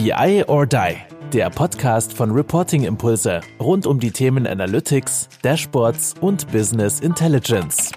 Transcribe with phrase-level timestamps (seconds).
[0.00, 0.96] BI or Die,
[1.32, 7.90] der Podcast von Reporting Impulse rund um die Themen Analytics, Dashboards und Business Intelligence.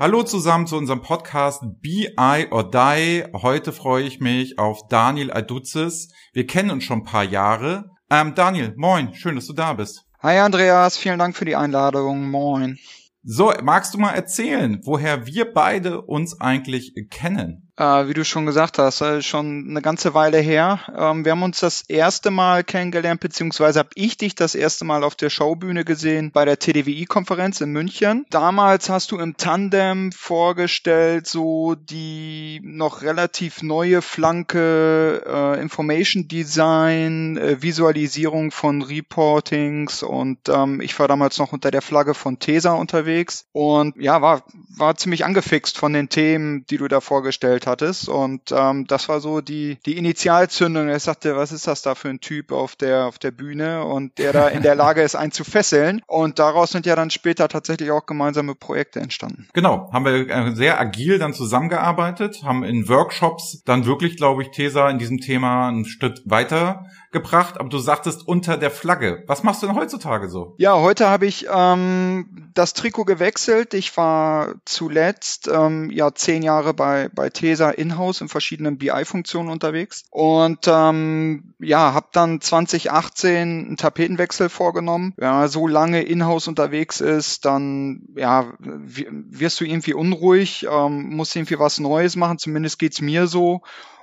[0.00, 3.22] Hallo zusammen zu unserem Podcast BI or Die.
[3.34, 6.08] Heute freue ich mich auf Daniel Aduzis.
[6.32, 7.84] Wir kennen uns schon ein paar Jahre.
[8.10, 10.02] Ähm, Daniel, moin, schön, dass du da bist.
[10.24, 12.28] Hi Andreas, vielen Dank für die Einladung.
[12.28, 12.78] Moin.
[13.22, 17.71] So, magst du mal erzählen, woher wir beide uns eigentlich kennen?
[17.78, 20.80] Äh, wie du schon gesagt hast, äh, schon eine ganze Weile her.
[20.94, 25.02] Ähm, wir haben uns das erste Mal kennengelernt, beziehungsweise habe ich dich das erste Mal
[25.02, 28.26] auf der Showbühne gesehen bei der TDWI-Konferenz in München.
[28.28, 37.38] Damals hast du im Tandem vorgestellt, so die noch relativ neue Flanke äh, Information Design,
[37.38, 42.74] äh, Visualisierung von Reportings und ähm, ich war damals noch unter der Flagge von TESA
[42.74, 44.44] unterwegs und ja, war,
[44.76, 48.08] war ziemlich angefixt von den Themen, die du da vorgestellt vorgestellt hattest.
[48.08, 50.88] Und ähm, das war so die, die Initialzündung.
[50.88, 54.18] Er sagte, was ist das da für ein Typ auf der, auf der Bühne und
[54.18, 56.02] der da in der Lage ist, einen zu fesseln.
[56.06, 59.48] Und daraus sind ja dann später tatsächlich auch gemeinsame Projekte entstanden.
[59.52, 64.50] Genau, haben wir äh, sehr agil dann zusammengearbeitet, haben in Workshops dann wirklich, glaube ich,
[64.50, 69.22] Tesa in diesem Thema ein Stück weiter gebracht, aber du sagtest unter der Flagge.
[69.26, 70.54] Was machst du denn heutzutage so?
[70.56, 73.74] Ja, heute habe ich ähm, das Trikot gewechselt.
[73.74, 80.04] Ich war zuletzt ähm, ja zehn Jahre bei bei Tesa in-house in verschiedenen BI-Funktionen unterwegs
[80.10, 85.12] und ähm, ja, habe dann 2018 einen Tapetenwechsel vorgenommen.
[85.16, 91.36] Wenn man so lange in-house unterwegs ist, dann ja wirst du irgendwie unruhig, ähm, musst
[91.36, 92.38] irgendwie was Neues machen.
[92.38, 93.60] Zumindest geht's mir so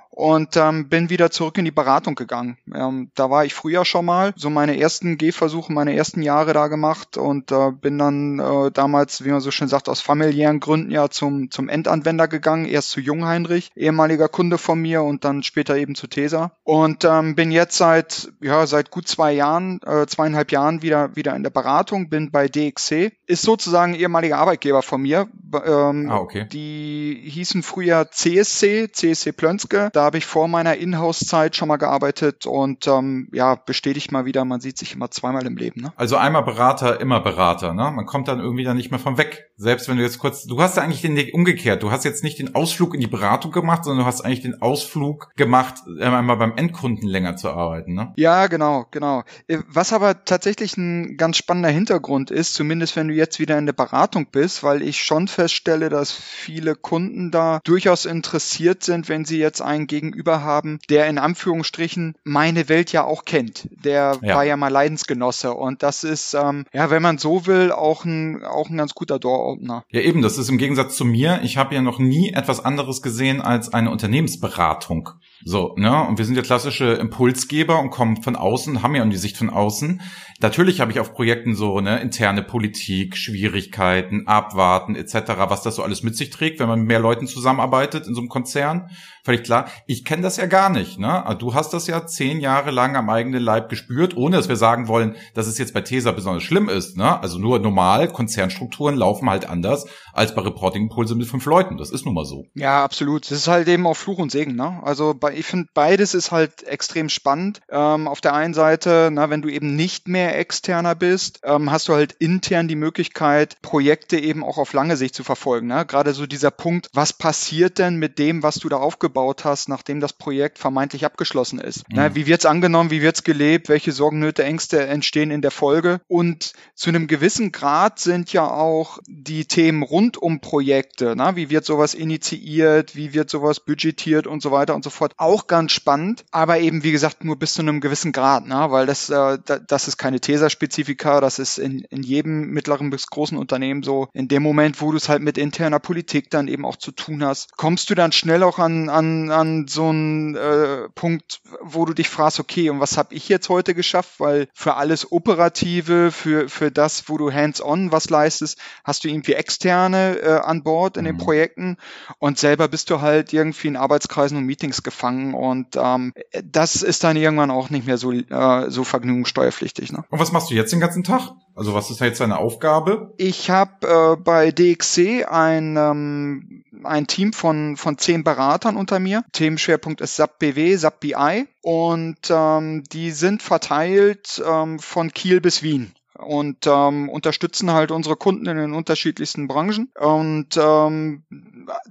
[0.09, 2.57] und ähm, bin wieder zurück in die Beratung gegangen.
[2.73, 6.67] Ähm, da war ich früher schon mal, so meine ersten Gehversuche, meine ersten Jahre da
[6.67, 10.91] gemacht und äh, bin dann äh, damals, wie man so schön sagt, aus familiären Gründen
[10.91, 15.77] ja zum, zum Endanwender gegangen, erst zu Jungheinrich, ehemaliger Kunde von mir und dann später
[15.77, 20.51] eben zu Tesa und ähm, bin jetzt seit, ja, seit gut zwei Jahren, äh, zweieinhalb
[20.51, 25.27] Jahren wieder, wieder in der Beratung, bin bei DXC, ist sozusagen ehemaliger Arbeitgeber von mir.
[25.65, 26.47] Ähm, ah, okay.
[26.51, 32.45] Die hießen früher CSC, CSC Plönske, da habe ich vor meiner Inhouse-Zeit schon mal gearbeitet
[32.45, 35.81] und ähm, ja, bestätigt mal wieder, man sieht sich immer zweimal im Leben.
[35.81, 35.91] Ne?
[35.97, 37.73] Also einmal Berater, immer Berater.
[37.73, 37.91] Ne?
[37.91, 39.51] Man kommt dann irgendwie dann nicht mehr von weg.
[39.57, 41.83] Selbst wenn du jetzt kurz, du hast ja eigentlich den Weg umgekehrt.
[41.83, 44.61] Du hast jetzt nicht den Ausflug in die Beratung gemacht, sondern du hast eigentlich den
[44.61, 47.93] Ausflug gemacht, einmal beim Endkunden länger zu arbeiten.
[47.93, 48.13] Ne?
[48.15, 49.23] Ja, genau, genau.
[49.47, 53.65] Äh, was aber tatsächlich ein ganz spannender Hintergrund ist, zumindest wenn du jetzt wieder in
[53.65, 59.25] der Beratung bist, weil ich schon feststelle, dass viele Kunden da durchaus interessiert sind, wenn
[59.25, 63.67] sie jetzt einen gegenüber haben, der in Anführungsstrichen meine Welt ja auch kennt.
[63.83, 64.35] Der ja.
[64.35, 68.45] war ja mal Leidensgenosse und das ist, ähm, ja, wenn man so will, auch ein,
[68.45, 69.83] auch ein ganz guter Door-Opener.
[69.91, 71.41] Ja, eben, das ist im Gegensatz zu mir.
[71.43, 75.09] Ich habe ja noch nie etwas anderes gesehen als eine Unternehmensberatung.
[75.45, 76.05] So, ne?
[76.05, 79.49] Und wir sind ja klassische Impulsgeber und kommen von außen, haben ja die Sicht von
[79.49, 80.01] außen.
[80.41, 85.83] Natürlich habe ich auf Projekten so, ne, interne Politik, Schwierigkeiten, Abwarten etc., was das so
[85.83, 88.89] alles mit sich trägt, wenn man mit mehr Leuten zusammenarbeitet in so einem Konzern.
[89.23, 89.69] Völlig klar.
[89.85, 91.25] Ich kenne das ja gar nicht, ne?
[91.25, 94.55] Also du hast das ja zehn Jahre lang am eigenen Leib gespürt, ohne dass wir
[94.55, 97.21] sagen wollen, dass es jetzt bei TESA besonders schlimm ist, ne?
[97.21, 101.77] Also nur normal, Konzernstrukturen laufen halt anders als bei Reporting Impulse mit fünf Leuten.
[101.77, 102.45] Das ist nun mal so.
[102.55, 103.29] Ja, absolut.
[103.29, 104.81] Das ist halt eben auch Fluch und Segen, ne?
[104.83, 107.61] Also bei ich finde, beides ist halt extrem spannend.
[107.69, 111.87] Ähm, auf der einen Seite, na, wenn du eben nicht mehr externer bist, ähm, hast
[111.87, 115.67] du halt intern die Möglichkeit, Projekte eben auch auf lange Sicht zu verfolgen.
[115.67, 115.85] Ne?
[115.85, 119.99] Gerade so dieser Punkt, was passiert denn mit dem, was du da aufgebaut hast, nachdem
[119.99, 121.87] das Projekt vermeintlich abgeschlossen ist?
[121.89, 121.95] Mhm.
[121.95, 126.01] Na, wie wird's angenommen, wie wird's gelebt, welche Sorgen, Nöte, Ängste entstehen in der Folge?
[126.07, 131.49] Und zu einem gewissen Grad sind ja auch die Themen rund um Projekte, na, wie
[131.49, 135.73] wird sowas initiiert, wie wird sowas budgetiert und so weiter und so fort, auch ganz
[135.73, 138.67] spannend, aber eben wie gesagt nur bis zu einem gewissen Grad, ne?
[138.69, 139.37] weil das, äh,
[139.67, 144.07] das ist keine TESA-Spezifika, das ist in, in jedem mittleren bis großen Unternehmen so.
[144.13, 147.23] In dem Moment, wo du es halt mit interner Politik dann eben auch zu tun
[147.23, 151.93] hast, kommst du dann schnell auch an, an, an so einen äh, Punkt, wo du
[151.93, 154.19] dich fragst, okay, und was habe ich jetzt heute geschafft?
[154.19, 159.33] Weil für alles Operative, für, für das, wo du hands-on was leistest, hast du irgendwie
[159.33, 161.19] externe äh, an Bord in den mhm.
[161.19, 161.77] Projekten
[162.19, 166.13] und selber bist du halt irgendwie in Arbeitskreisen und Meetings gefangen gefangen und ähm,
[166.43, 169.91] das ist dann irgendwann auch nicht mehr so, äh, so vergnügungssteuerpflichtig.
[169.91, 170.03] Ne?
[170.09, 171.31] Und was machst du jetzt den ganzen Tag?
[171.55, 173.13] Also was ist da jetzt deine Aufgabe?
[173.17, 179.23] Ich habe äh, bei DXC ein, ähm, ein Team von, von zehn Beratern unter mir.
[179.33, 185.63] Themenschwerpunkt ist SAP BW, SAP BI und ähm, die sind verteilt ähm, von Kiel bis
[185.63, 185.91] Wien.
[186.19, 191.23] Und ähm, unterstützen halt unsere Kunden in den unterschiedlichsten Branchen und ähm,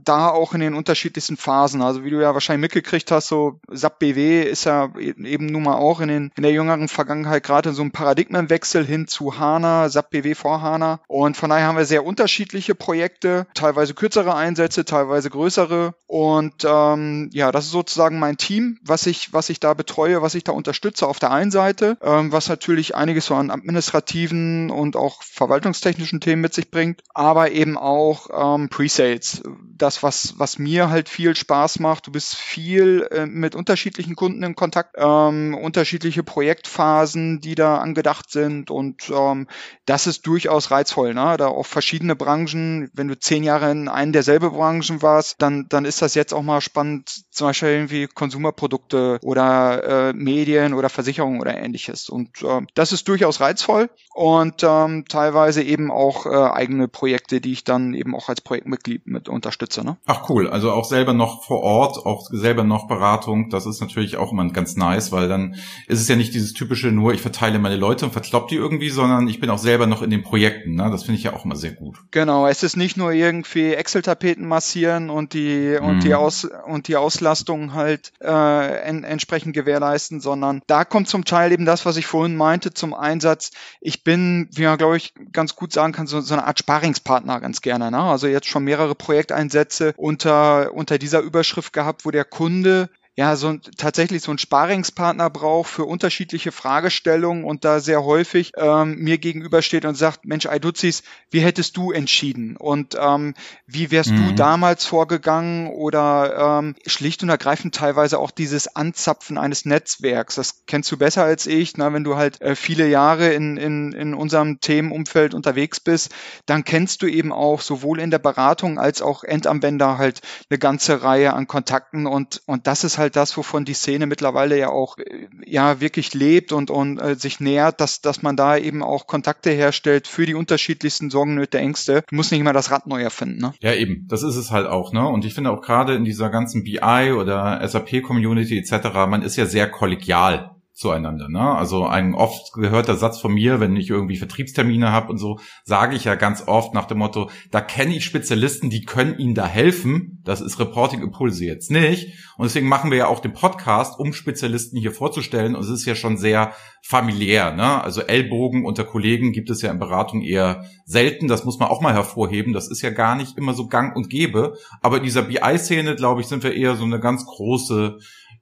[0.04, 1.82] da auch in den unterschiedlichsten Phasen.
[1.82, 5.62] Also wie du ja wahrscheinlich mitgekriegt hast, so SAP BW ist ja e-, eben nun
[5.62, 9.88] mal auch in, den, in der jüngeren Vergangenheit gerade so ein Paradigmenwechsel hin zu HANA,
[9.88, 11.00] SAP BW vor HANA.
[11.06, 15.94] Und von daher haben wir sehr unterschiedliche Projekte, teilweise kürzere Einsätze, teilweise größere.
[16.06, 20.34] Und ähm, ja, das ist sozusagen mein Team, was ich, was ich da betreue, was
[20.34, 24.96] ich da unterstütze auf der einen Seite, ähm, was natürlich einiges so an administrativen und
[24.96, 29.42] auch verwaltungstechnischen Themen mit sich bringt, aber eben auch ähm, Pre-Sales.
[29.76, 32.06] Das, was, was mir halt viel Spaß macht.
[32.06, 38.30] Du bist viel äh, mit unterschiedlichen Kunden in Kontakt, ähm, unterschiedliche Projektphasen, die da angedacht
[38.30, 39.46] sind und ähm,
[39.86, 41.36] das ist durchaus reizvoll, ne?
[41.38, 45.84] Da auf verschiedene Branchen, wenn du zehn Jahre in einen derselbe Branchen warst, dann, dann
[45.84, 51.40] ist das jetzt auch mal spannend, zum Beispiel irgendwie Konsumerprodukte oder äh, Medien oder Versicherungen
[51.40, 52.08] oder ähnliches.
[52.08, 57.52] Und äh, das ist durchaus reizvoll und ähm, teilweise eben auch äh, eigene Projekte, die
[57.52, 59.84] ich dann eben auch als Projektmitglied mit unterstütze.
[59.84, 59.96] Ne?
[60.06, 64.16] Ach cool, also auch selber noch vor Ort, auch selber noch Beratung, das ist natürlich
[64.16, 65.54] auch immer ganz nice, weil dann
[65.86, 68.88] ist es ja nicht dieses typische nur, ich verteile meine Leute und verklopp die irgendwie,
[68.88, 70.74] sondern ich bin auch selber noch in den Projekten.
[70.74, 70.88] Ne?
[70.90, 71.98] Das finde ich ja auch immer sehr gut.
[72.10, 76.14] Genau, es ist nicht nur irgendwie Excel-Tapeten massieren und die und die mhm.
[76.14, 81.66] Aus und die Auslastung halt äh, en entsprechend gewährleisten, sondern da kommt zum Teil eben
[81.66, 83.52] das, was ich vorhin meinte, zum Einsatz.
[83.80, 87.40] Ich bin, wie man glaube ich ganz gut sagen kann, so, so eine Art Sparingspartner
[87.40, 87.90] ganz gerne.
[87.90, 88.00] Ne?
[88.00, 93.56] Also jetzt schon mehrere Projekteinsätze unter unter dieser Überschrift gehabt, wo der Kunde ja, so
[93.76, 99.84] tatsächlich so ein Sparingspartner braucht für unterschiedliche Fragestellungen und da sehr häufig ähm, mir gegenübersteht
[99.86, 102.56] und sagt, Mensch, Aiduzis, wie hättest du entschieden?
[102.56, 103.34] Und ähm,
[103.66, 104.28] wie wärst mhm.
[104.28, 105.66] du damals vorgegangen?
[105.66, 110.36] Oder ähm, schlicht und ergreifend teilweise auch dieses Anzapfen eines Netzwerks.
[110.36, 111.76] Das kennst du besser als ich.
[111.76, 116.14] Na, wenn du halt äh, viele Jahre in, in, in unserem Themenumfeld unterwegs bist,
[116.46, 120.20] dann kennst du eben auch sowohl in der Beratung als auch Endanwender halt
[120.50, 124.06] eine ganze Reihe an Kontakten und, und das ist halt halt das, wovon die Szene
[124.06, 128.36] mittlerweile ja auch äh, ja wirklich lebt und, und äh, sich nähert, dass, dass man
[128.36, 132.02] da eben auch Kontakte herstellt für die unterschiedlichsten Sorgen, Nöte, Ängste.
[132.08, 133.40] Du musst nicht immer das Rad neu erfinden.
[133.40, 133.54] Ne?
[133.60, 134.06] Ja, eben.
[134.08, 134.92] Das ist es halt auch.
[134.92, 135.06] Ne?
[135.06, 139.46] Und ich finde auch gerade in dieser ganzen BI oder SAP-Community etc., man ist ja
[139.46, 141.28] sehr kollegial zueinander.
[141.28, 141.40] Ne?
[141.40, 145.96] Also ein oft gehörter Satz von mir, wenn ich irgendwie Vertriebstermine habe und so, sage
[145.96, 149.44] ich ja ganz oft nach dem Motto, da kenne ich Spezialisten, die können Ihnen da
[149.44, 150.22] helfen.
[150.24, 152.14] Das ist Reporting Impulse jetzt nicht.
[152.36, 155.56] Und deswegen machen wir ja auch den Podcast, um Spezialisten hier vorzustellen.
[155.56, 157.52] Und es ist ja schon sehr familiär.
[157.52, 157.82] Ne?
[157.82, 161.26] Also Ellbogen unter Kollegen gibt es ja in Beratung eher selten.
[161.26, 162.52] Das muss man auch mal hervorheben.
[162.52, 164.56] Das ist ja gar nicht immer so gang und gäbe.
[164.80, 167.98] Aber in dieser BI-Szene, glaube ich, sind wir eher so eine ganz große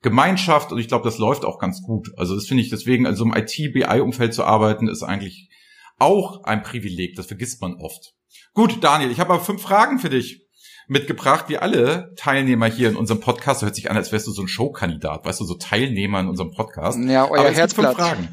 [0.07, 2.11] Gemeinschaft und ich glaube, das läuft auch ganz gut.
[2.17, 5.51] Also das finde ich deswegen, also im IT-BI-Umfeld zu arbeiten, ist eigentlich
[5.99, 7.17] auch ein Privileg.
[7.17, 8.15] Das vergisst man oft.
[8.55, 10.47] Gut, Daniel, ich habe aber fünf Fragen für dich
[10.87, 13.63] mitgebracht, wie alle Teilnehmer hier in unserem Podcast.
[13.63, 16.53] hört sich an, als wärst du so ein Showkandidat, weißt du, so Teilnehmer in unserem
[16.53, 17.01] Podcast.
[17.01, 17.97] Ja, euer aber Herzblatt.
[17.97, 18.29] Fünf Fragen.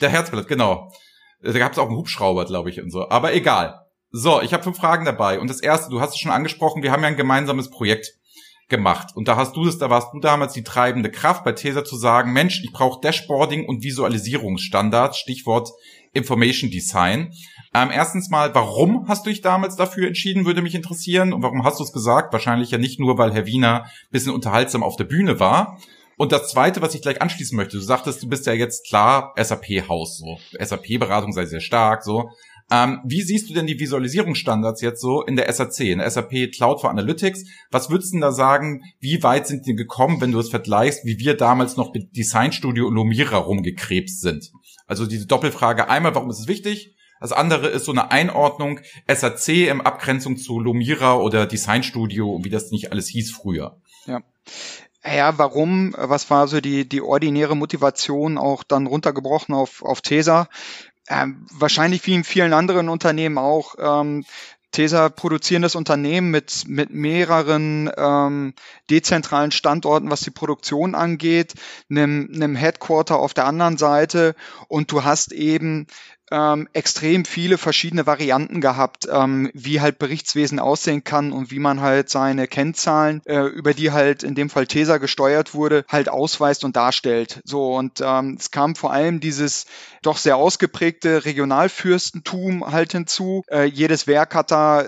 [0.00, 0.92] Der Herzblatt, genau.
[1.40, 3.08] Da gab es auch einen Hubschrauber, glaube ich, und so.
[3.08, 3.86] Aber egal.
[4.10, 5.38] So, ich habe fünf Fragen dabei.
[5.38, 8.17] Und das erste, du hast es schon angesprochen, wir haben ja ein gemeinsames Projekt
[8.68, 9.16] gemacht.
[9.16, 11.96] Und da hast du das, da warst du damals die treibende Kraft bei Tesa zu
[11.96, 15.70] sagen, Mensch, ich brauche Dashboarding und Visualisierungsstandards, Stichwort
[16.12, 17.32] Information Design.
[17.74, 21.32] Ähm, erstens mal, warum hast du dich damals dafür entschieden, würde mich interessieren.
[21.32, 22.32] Und warum hast du es gesagt?
[22.32, 25.78] Wahrscheinlich ja nicht nur, weil Herr Wiener bisschen unterhaltsam auf der Bühne war.
[26.16, 29.32] Und das zweite, was ich gleich anschließen möchte, du sagtest, du bist ja jetzt klar
[29.36, 30.38] SAP-Haus, so.
[30.58, 32.30] SAP-Beratung sei sehr stark, so.
[32.70, 36.52] Ähm, wie siehst du denn die Visualisierungsstandards jetzt so in der SAC, in der SAP
[36.54, 37.44] Cloud for Analytics?
[37.70, 38.82] Was würdest du denn da sagen?
[39.00, 42.52] Wie weit sind die gekommen, wenn du es vergleichst, wie wir damals noch mit Design
[42.52, 44.50] Studio und Lumira rumgekrebst sind?
[44.86, 46.94] Also diese Doppelfrage einmal, warum ist es wichtig?
[47.20, 52.50] Das andere ist so eine Einordnung SAC im Abgrenzung zu Lumira oder Design Studio, wie
[52.50, 53.80] das nicht alles hieß früher.
[54.06, 54.22] Ja.
[55.04, 55.94] Ja, warum?
[55.96, 60.48] Was war so die, die ordinäre Motivation auch dann runtergebrochen auf, auf TESA?
[61.08, 63.74] Ähm, wahrscheinlich wie in vielen anderen Unternehmen auch.
[63.78, 64.24] Ähm,
[64.70, 68.54] TESA produzierendes Unternehmen mit, mit mehreren ähm,
[68.90, 71.54] dezentralen Standorten, was die Produktion angeht,
[71.88, 74.34] einem, einem Headquarter auf der anderen Seite
[74.68, 75.86] und du hast eben
[76.30, 81.80] ähm, extrem viele verschiedene Varianten gehabt, ähm, wie halt Berichtswesen aussehen kann und wie man
[81.80, 86.64] halt seine Kennzahlen, äh, über die halt in dem Fall TESA gesteuert wurde, halt ausweist
[86.64, 87.40] und darstellt.
[87.44, 89.66] So und ähm, es kam vor allem dieses
[90.02, 93.42] doch sehr ausgeprägte Regionalfürstentum halt hinzu.
[93.50, 94.84] Äh, jedes Werk hat da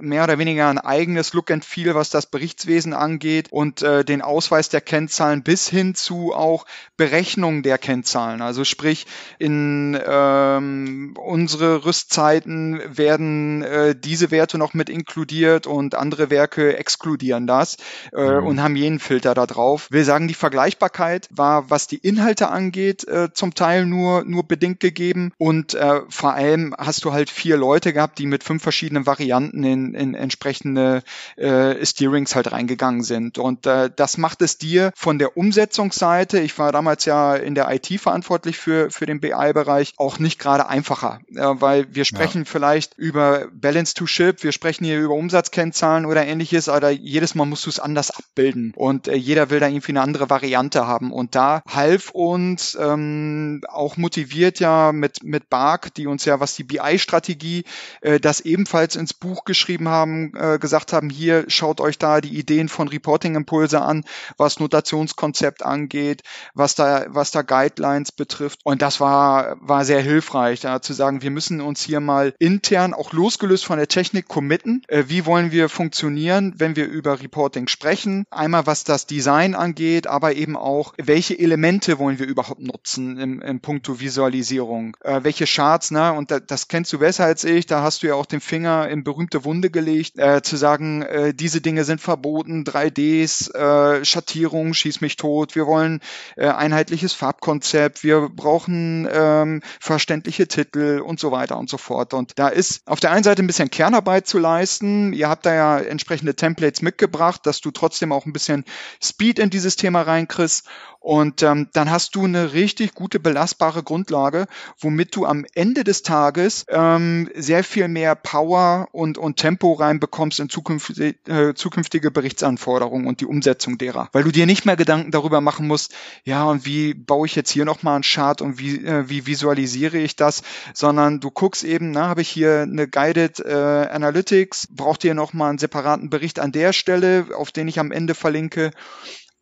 [0.00, 4.22] mehr oder weniger ein eigenes Look and Feel, was das Berichtswesen angeht und äh, den
[4.22, 6.64] Ausweis der Kennzahlen bis hin zu auch
[6.96, 8.40] Berechnung der Kennzahlen.
[8.42, 9.06] Also sprich
[9.38, 16.76] in äh, ähm, unsere Rüstzeiten werden äh, diese Werte noch mit inkludiert und andere Werke
[16.76, 17.76] exkludieren das
[18.12, 18.46] äh, mhm.
[18.46, 19.88] und haben jenen Filter da drauf.
[19.90, 24.80] Wir sagen, die Vergleichbarkeit war, was die Inhalte angeht, äh, zum Teil nur, nur bedingt
[24.80, 29.06] gegeben und äh, vor allem hast du halt vier Leute gehabt, die mit fünf verschiedenen
[29.06, 31.02] Varianten in, in entsprechende
[31.36, 36.58] äh, Steerings halt reingegangen sind und äh, das macht es dir von der Umsetzungsseite, ich
[36.58, 41.20] war damals ja in der IT verantwortlich für, für den BI-Bereich, auch nicht gerade einfacher,
[41.34, 42.44] äh, weil wir sprechen ja.
[42.44, 47.46] vielleicht über Balance to Ship, wir sprechen hier über Umsatzkennzahlen oder ähnliches, aber jedes Mal
[47.46, 51.12] musst du es anders abbilden und äh, jeder will da irgendwie eine andere Variante haben
[51.12, 56.54] und da half uns ähm, auch motiviert ja mit, mit Bark, die uns ja, was
[56.54, 57.64] die BI-Strategie,
[58.00, 62.36] äh, das ebenfalls ins Buch geschrieben haben, äh, gesagt haben, hier schaut euch da die
[62.38, 64.04] Ideen von Reporting-Impulse an,
[64.36, 66.22] was Notationskonzept angeht,
[66.54, 68.60] was da, was da Guidelines betrifft.
[68.64, 72.94] Und das war, war sehr hilfreich, da zu sagen, wir müssen uns hier mal intern,
[72.94, 74.82] auch losgelöst von der Technik, committen.
[74.88, 78.24] Äh, wie wollen wir funktionieren, wenn wir über Reporting sprechen?
[78.30, 83.42] Einmal was das Design angeht, aber eben auch, welche Elemente wollen wir überhaupt nutzen im,
[83.42, 84.96] im Punkto Visualisierung?
[85.00, 86.12] Äh, welche Charts, ne?
[86.12, 88.88] Und da, das kennst du besser als ich, da hast du ja auch den Finger
[88.88, 94.74] in berühmte Wunde gelegt, äh, zu sagen, äh, diese Dinge sind verboten, 3Ds, äh, Schattierung,
[94.74, 96.00] schieß mich tot, wir wollen
[96.36, 102.14] äh, einheitliches Farbkonzept, wir brauchen ähm, verständliche Titel und so weiter und so fort.
[102.14, 105.12] Und da ist auf der einen Seite ein bisschen Kernarbeit zu leisten.
[105.12, 108.64] Ihr habt da ja entsprechende Templates mitgebracht, dass du trotzdem auch ein bisschen
[109.02, 110.66] Speed in dieses Thema reinkriegst.
[111.00, 114.46] Und ähm, dann hast du eine richtig gute belastbare Grundlage,
[114.78, 120.40] womit du am Ende des Tages ähm, sehr viel mehr Power und, und Tempo reinbekommst
[120.40, 124.10] in zukünftige, äh, zukünftige Berichtsanforderungen und die Umsetzung derer.
[124.12, 127.50] Weil du dir nicht mehr Gedanken darüber machen musst, ja, und wie baue ich jetzt
[127.50, 130.42] hier nochmal einen Chart und wie, äh, wie visualisiere ich das,
[130.74, 133.52] sondern du guckst eben, na, habe ich hier eine Guided äh,
[133.90, 138.14] Analytics, braucht ihr nochmal einen separaten Bericht an der Stelle, auf den ich am Ende
[138.14, 138.70] verlinke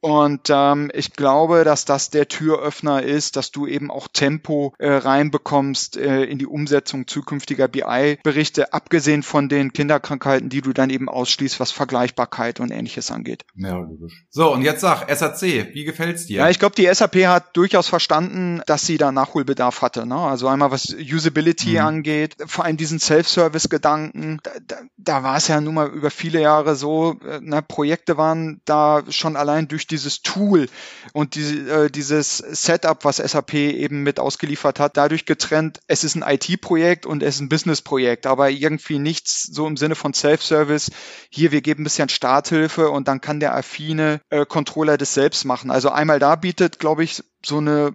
[0.01, 4.89] und ähm, ich glaube, dass das der Türöffner ist, dass du eben auch Tempo äh,
[4.89, 11.09] reinbekommst äh, in die Umsetzung zukünftiger BI-Berichte, abgesehen von den Kinderkrankheiten, die du dann eben
[11.09, 13.45] ausschließt, was Vergleichbarkeit und ähnliches angeht.
[13.57, 14.27] Ja, logisch.
[14.31, 16.39] So, und jetzt sag, SAC, wie gefällt's dir?
[16.39, 20.07] Ja, ich glaube, die SAP hat durchaus verstanden, dass sie da Nachholbedarf hatte.
[20.07, 20.17] Ne?
[20.17, 21.79] Also einmal was Usability mhm.
[21.79, 24.39] angeht, vor allem diesen Self-Service-Gedanken.
[24.45, 28.17] Da, da, da war es ja nun mal über viele Jahre so, äh, ne, Projekte
[28.17, 30.69] waren da schon allein durch dieses Tool
[31.13, 36.15] und die, äh, dieses Setup, was SAP eben mit ausgeliefert hat, dadurch getrennt, es ist
[36.15, 40.91] ein IT-Projekt und es ist ein Business-Projekt, aber irgendwie nichts so im Sinne von Self-Service.
[41.31, 45.45] Hier, wir geben ein bisschen Starthilfe und dann kann der affine äh, Controller das selbst
[45.45, 45.71] machen.
[45.71, 47.95] Also einmal da bietet, glaube ich, so eine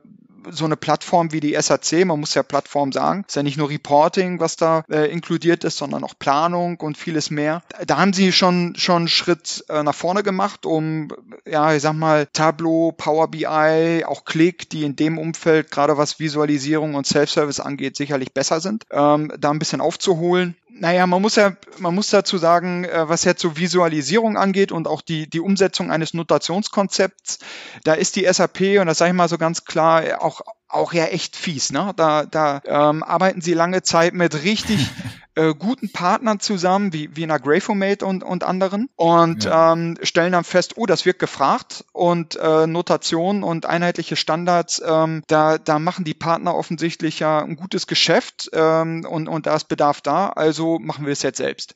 [0.50, 3.70] so eine Plattform wie die SAC, man muss ja Plattform sagen, ist ja nicht nur
[3.70, 7.64] Reporting, was da äh, inkludiert ist, sondern auch Planung und vieles mehr.
[7.86, 11.10] Da haben sie schon schon einen Schritt äh, nach vorne gemacht, um
[11.46, 16.20] ja, ich sag mal Tableau, Power BI, auch Click, die in dem Umfeld gerade was
[16.20, 20.56] Visualisierung und Self-Service angeht, sicherlich besser sind, ähm, da ein bisschen aufzuholen.
[20.84, 24.86] Naja, man muss ja, man muss dazu sagen, äh, was jetzt so Visualisierung angeht und
[24.86, 27.40] auch die, die Umsetzung eines Notationskonzepts,
[27.86, 30.42] da ist die SAP, und das sage ich mal so ganz klar, auch,
[30.74, 31.72] auch ja echt fies.
[31.72, 31.94] Ne?
[31.96, 34.90] Da, da ähm, arbeiten sie lange Zeit mit richtig
[35.36, 39.74] äh, guten Partnern zusammen, wie, wie in einer Graphomate und, und anderen, und ja.
[39.74, 45.24] ähm, stellen dann fest, oh, das wird gefragt und äh, Notationen und einheitliche Standards, ähm,
[45.28, 49.68] da, da machen die Partner offensichtlich ja ein gutes Geschäft ähm, und, und da ist
[49.68, 51.74] Bedarf da, also machen wir es jetzt selbst.